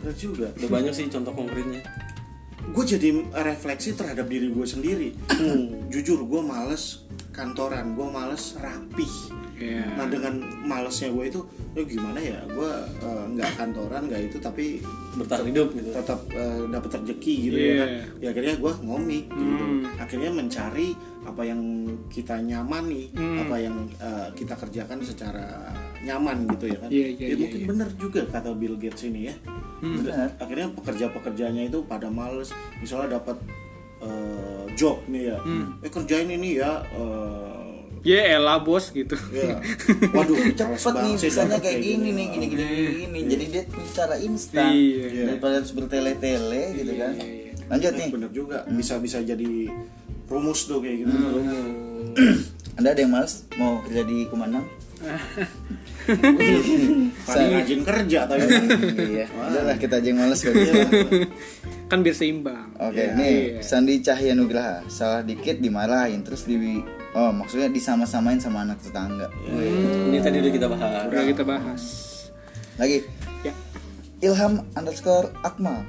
[0.03, 0.47] Benar juga.
[0.59, 1.87] udah banyak sih contoh konkretnya
[2.67, 5.09] gue jadi refleksi terhadap diri gue sendiri.
[5.93, 9.13] Jujur gue males kantoran gue males rapih.
[9.57, 9.89] Iya.
[9.97, 10.37] nah dengan
[10.69, 11.41] malesnya gue itu
[11.73, 14.85] ya gimana ya gue eh, nggak kantoran nggak itu tapi
[15.17, 15.97] bertahan hidup gitu.
[15.97, 17.65] tetap eh, dapat rezeki gitu Iya.
[17.65, 17.89] ya kan.
[18.21, 19.65] Ya akhirnya gue ngomik gitu.
[19.97, 20.93] Akhirnya mencari
[21.25, 21.61] apa yang
[22.13, 26.89] kita nyamani apa yang eh, kita kerjakan secara nyaman gitu ya kan?
[26.91, 29.35] Iya, iya, ya iya, mungkin benar juga kata Bill Gates ini ya.
[29.81, 30.37] Benar.
[30.37, 33.37] Akhirnya pekerja-pekerjanya itu pada males misalnya dapat
[34.03, 35.39] eh, job nih ya.
[35.81, 37.55] Eh kerjain ini ya eh,
[38.07, 39.19] Ya elah bos gitu.
[39.35, 39.59] ya.
[40.15, 43.19] Waduh cepet nih misalnya kayak gini nih gini gini gini, gini.
[43.27, 45.35] jadi dia cara instan Iya.
[45.35, 47.13] daripada harus bertele-tele gitu kan.
[47.19, 47.51] iya.
[47.67, 48.09] lanjut nih.
[48.15, 48.59] bener juga.
[48.71, 49.67] Bisa bisa jadi
[50.31, 51.15] rumus tuh kayak gitu.
[52.79, 54.63] Anda ada yang males mau kerja di Kumandang
[57.27, 58.47] paling rajin kerja tapi
[59.03, 60.75] iya udah lah kita aja yang males kali ya
[61.87, 62.75] Kan biar seimbang.
[62.83, 63.15] Oke, Iya.
[63.15, 63.63] nih Iya.
[63.63, 66.83] Sandi Cahya Nugraha salah dikit dimarahin terus di
[67.15, 69.31] oh maksudnya disama-samain sama anak tetangga.
[70.11, 71.83] ini tadi udah kita bahas Udah kita bahas.
[72.75, 73.07] Lagi
[73.47, 73.55] Ya.
[74.19, 75.87] Ilham underscore Akmal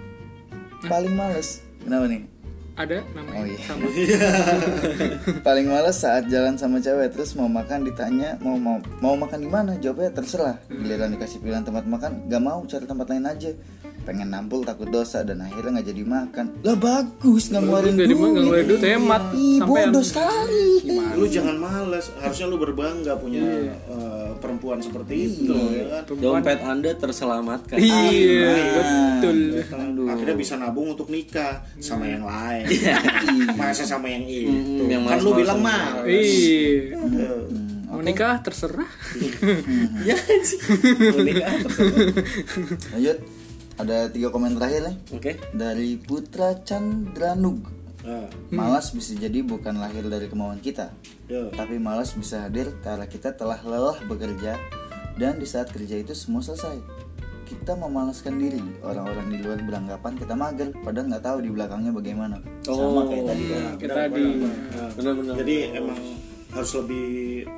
[0.85, 1.65] paling males.
[1.81, 2.21] Kenapa nih?
[2.78, 3.41] Ada namanya.
[3.41, 3.59] Oh, iya.
[3.65, 3.88] Sama.
[5.47, 9.49] paling males saat jalan sama cewek terus mau makan ditanya mau mau mau makan di
[9.49, 13.51] mana jawabnya terserah giliran dikasih pilihan tempat makan gak mau cari tempat lain aja
[14.07, 18.32] pengen nampul takut dosa dan akhirnya nggak jadi makan lah bagus nggak ngeluarin duit nggak
[18.39, 19.23] ngeluarin duit, hemat.
[19.67, 20.63] Bodoh sekali
[21.19, 23.67] lu jangan males harusnya lu berbangga punya eh,
[24.38, 26.15] perempuan seperti itu ya kan?
[26.15, 27.77] dompet anda terselamatkan.
[27.77, 29.38] Iya, betul.
[30.07, 32.65] akhirnya bisa nabung untuk nikah sama yang lain.
[33.53, 34.88] Masa sama yang itu.
[34.88, 35.59] Yang kan lu bilang
[36.05, 36.95] Iya.
[36.97, 38.89] Eh, Mau nikah terserah.
[40.03, 40.15] ya
[40.49, 40.59] sih.
[41.15, 41.95] Menikah terserah.
[42.93, 43.17] lanjut.
[43.77, 44.95] Ada tiga komen terakhir nih.
[45.13, 45.31] Oke.
[45.53, 47.76] Dari Putra Chandranug
[48.07, 50.95] eh, malas bisa jadi bukan lahir dari kemauan kita
[51.27, 51.51] ya.
[51.51, 54.55] tapi malas bisa hadir karena kita telah lelah bekerja
[55.15, 56.79] dan di saat kerja itu semua selesai
[57.43, 62.35] kita memalaskan diri orang-orang di luar beranggapan kita mager padahal nggak tahu di belakangnya bagaimana
[62.61, 65.99] sama kayak tadi kan Kita di Nah, benar-benar jadi emang
[66.47, 67.07] harus lebih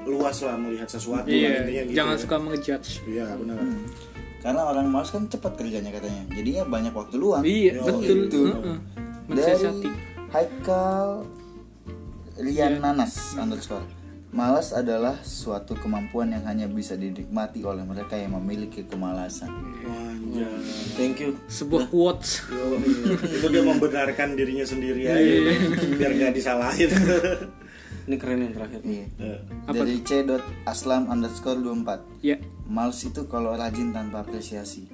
[0.04, 2.22] luas lah melihat sesuatu Iya, intinya gitu jangan ya.
[2.22, 2.90] suka ngejudge.
[3.06, 3.58] iya benar
[4.40, 8.18] karena orang malas kan cepat kerjanya katanya jadinya banyak waktu luang Iya, betul.
[8.24, 8.42] itu.
[8.46, 8.78] Heeh.
[9.26, 9.90] dari Mensiasati.
[10.30, 11.26] Haikal
[12.38, 13.82] Rian Nanas underscore
[14.30, 19.50] Malas adalah suatu kemampuan yang hanya bisa dinikmati oleh mereka yang memiliki kemalasan.
[19.82, 20.46] Wanja.
[20.94, 22.46] thank you Sebuah quotes.
[22.46, 23.18] Yo, iya.
[23.26, 25.34] itu dia membenarkan dirinya sendiri aja
[25.98, 26.94] biar nggak disalahin
[28.06, 29.06] ini keren yang terakhir Iya.
[29.18, 30.10] Eh, Dari c.
[30.70, 32.38] aslam underscore 24 Ya.
[32.70, 34.94] Males itu kalau rajin tanpa apresiasi.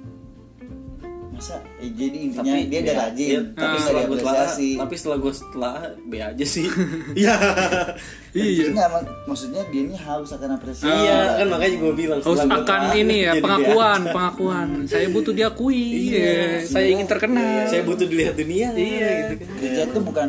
[1.36, 1.60] Masa?
[1.76, 4.94] Eh, jadi intinya tapi dia udah ya, rajin, iya, tapi nggak setelah gue telah tapi
[4.96, 6.66] setelah gue setelah B aja sih
[7.20, 7.34] Iya.
[8.32, 8.64] Iya.
[8.70, 10.88] Nggak, mak- maksudnya dia ini haus akan apresiasi.
[10.88, 14.68] iya kan makanya gue bilang Harus akan telah, ini ya pengakuan, pengakuan.
[14.84, 15.84] Saya butuh diakui.
[16.10, 17.44] Iya, saya ingin terkenal.
[17.44, 17.68] aja.
[17.68, 19.10] saya butuh dilihat dunia Iya.
[19.30, 20.28] gitu kan Kerja tuh bukan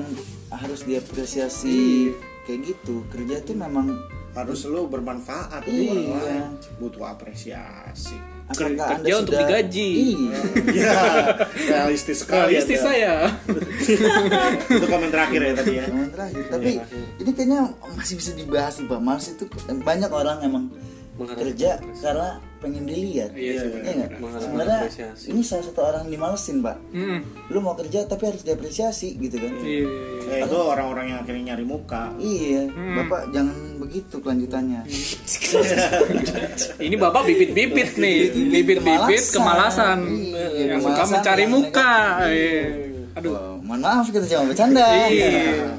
[0.49, 2.11] harus diapresiasi
[2.43, 3.03] kayak gitu.
[3.07, 3.95] Kerja tuh memang
[4.33, 5.87] harus lu bermanfaat Iya.
[5.89, 6.43] orang lain
[6.77, 8.15] butuh apresiasi
[8.47, 9.89] apakah Kerja untuk digaji.
[10.15, 10.39] Iya.
[10.77, 10.99] Iya,
[11.67, 12.55] realistis sekali.
[12.55, 12.87] Realistis Anda.
[12.87, 13.13] saya.
[14.79, 15.85] Itu komen terakhir ya tadi ya.
[15.87, 16.43] Yang terakhir.
[16.47, 16.71] Tapi
[17.23, 17.59] ini kayaknya
[17.95, 18.99] masih bisa dibahas nih Pak.
[19.03, 19.43] Males itu
[19.83, 20.65] banyak orang emang
[21.17, 23.31] Mengharapkan kerja karena pengen dilihat.
[23.31, 24.09] Iya, Iya nggak?
[24.17, 24.79] Mengharapkan Sebenarnya
[25.27, 26.77] ini salah satu orang yang dimalesin Pak.
[26.89, 27.19] Mm.
[27.47, 29.53] Lu mau kerja tapi harus diapresiasi gitu kan.
[29.59, 29.85] Iya.
[30.27, 32.11] Eh, itu orang-orang yang akhirnya nyari muka.
[32.17, 32.95] Iya, Hmm.
[32.97, 34.81] Bapak jangan begitu kelanjutannya.
[36.79, 38.17] Ini bapak bibit-bibit nih,
[38.51, 41.93] bibit-bibit kemalasan, Iya, yang suka kemalasan mencari yang muka.
[42.27, 42.61] Iya.
[43.17, 43.31] Aduh.
[43.33, 44.85] Wow, mohon maaf kita cuma bercanda.
[45.07, 45.73] Iya.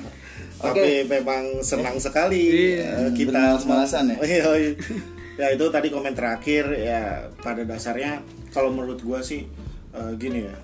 [0.58, 3.06] Tapi memang senang sekali Iya.
[3.06, 4.16] eh, kita Bermalas-malasan ya?
[5.38, 8.18] Ya itu tadi komen terakhir ya pada dasarnya
[8.50, 9.46] kalau menurut gua sih
[9.94, 10.56] eh, gini ya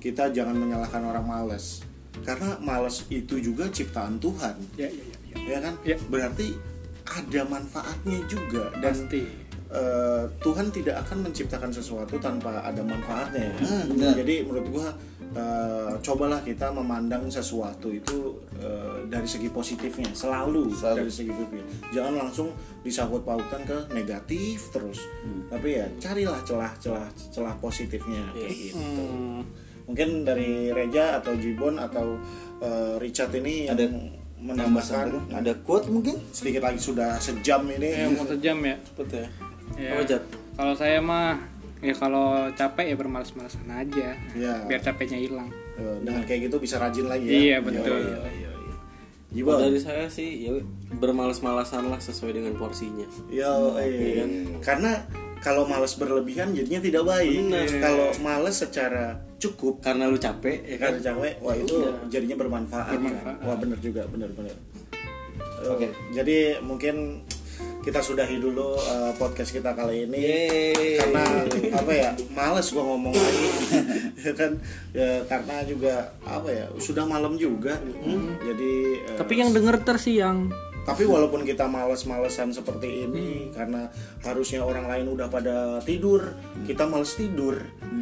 [0.00, 1.84] kita jangan menyalahkan orang males
[2.24, 5.36] karena males itu juga ciptaan Tuhan ya ya ya, ya.
[5.46, 5.96] ya kan Ya.
[6.08, 6.56] berarti
[7.04, 9.20] ada manfaatnya juga dan pasti
[9.68, 13.56] eh, Tuhan tidak akan menciptakan sesuatu tanpa ada manfaatnya ya.
[13.60, 14.12] Hmm, benar.
[14.16, 14.88] jadi menurut gua
[15.32, 20.96] eh, cobalah kita memandang sesuatu itu eh, dari segi positifnya selalu, Selalu.
[20.98, 22.48] dari segi positifnya jangan langsung
[22.80, 25.46] disangkut pautkan ke negatif terus Hmm.
[25.48, 29.40] tapi ya carilah celah-celah celah positifnya kayak gitu Hmm.
[29.82, 32.16] mungkin dari Reja atau Jibon atau
[32.58, 33.86] eh, Richard ini yang Ada
[34.42, 39.26] menambahkan ada quote mungkin sedikit lagi sudah sejam ini ya mau sejam ya cepet ya
[39.72, 39.96] Ya.
[39.96, 40.22] apa Jat?
[40.52, 41.38] kalau saya mah
[41.82, 44.54] ya kalau capek ya bermalas-malasan aja Ya.
[44.64, 45.50] biar capeknya hilang
[46.00, 47.98] dengan kayak gitu bisa rajin lagi ya Iya, betul.
[47.98, 48.74] iya, iya, iya.
[49.32, 50.52] Kalau Jibon dari saya sih ya
[50.94, 54.22] bermalas-malasan lah sesuai dengan porsinya Yo, iya.
[54.60, 55.02] Karena
[55.42, 57.50] kalau males berlebihan jadinya tidak baik.
[57.82, 61.76] Kalau males secara cukup karena lu capek ya ya kan kan capek, wah itu
[62.06, 62.94] jadinya bermanfaat.
[62.94, 63.36] Bermanfaat.
[63.42, 63.46] Kan?
[63.50, 64.54] Wah bener juga, bener-bener.
[65.66, 65.90] Oke.
[66.14, 67.26] Jadi mungkin
[67.82, 70.18] kita sudahi dulu uh, podcast kita kali ini.
[70.22, 71.02] Yeay.
[71.02, 71.24] karena
[71.74, 73.48] apa ya males gua ngomong lagi.
[74.22, 74.54] Ya kan?
[74.94, 77.74] Ya karena juga apa ya sudah malam juga.
[78.38, 80.46] Jadi uh, tapi yang denger ter sih yang
[80.82, 83.86] tapi walaupun kita males-malesan seperti ini karena
[84.26, 86.34] harusnya orang lain udah pada tidur
[86.66, 87.54] kita males tidur.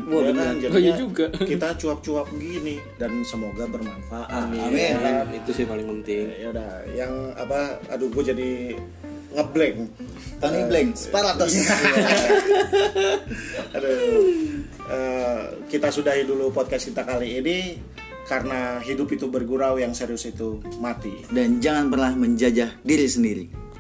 [0.09, 0.57] Wah, ya kan?
[0.61, 1.29] jadinya iya juga.
[1.51, 4.49] kita cuap-cuap gini dan semoga bermanfaat.
[4.49, 4.77] Amin.
[4.77, 5.29] Ya kan?
[5.33, 6.33] itu sih paling penting.
[6.37, 8.53] Ya udah yang apa aduh gue jadi
[9.35, 9.77] ngeblank.
[10.41, 11.53] Tony Blank Sparatos
[13.77, 13.97] aduh.
[14.91, 17.59] Eh, kita sudahi dulu podcast kita kali ini
[18.27, 21.13] karena hidup itu bergurau yang serius itu mati.
[21.31, 23.71] Dan jangan pernah menjajah diri sendiri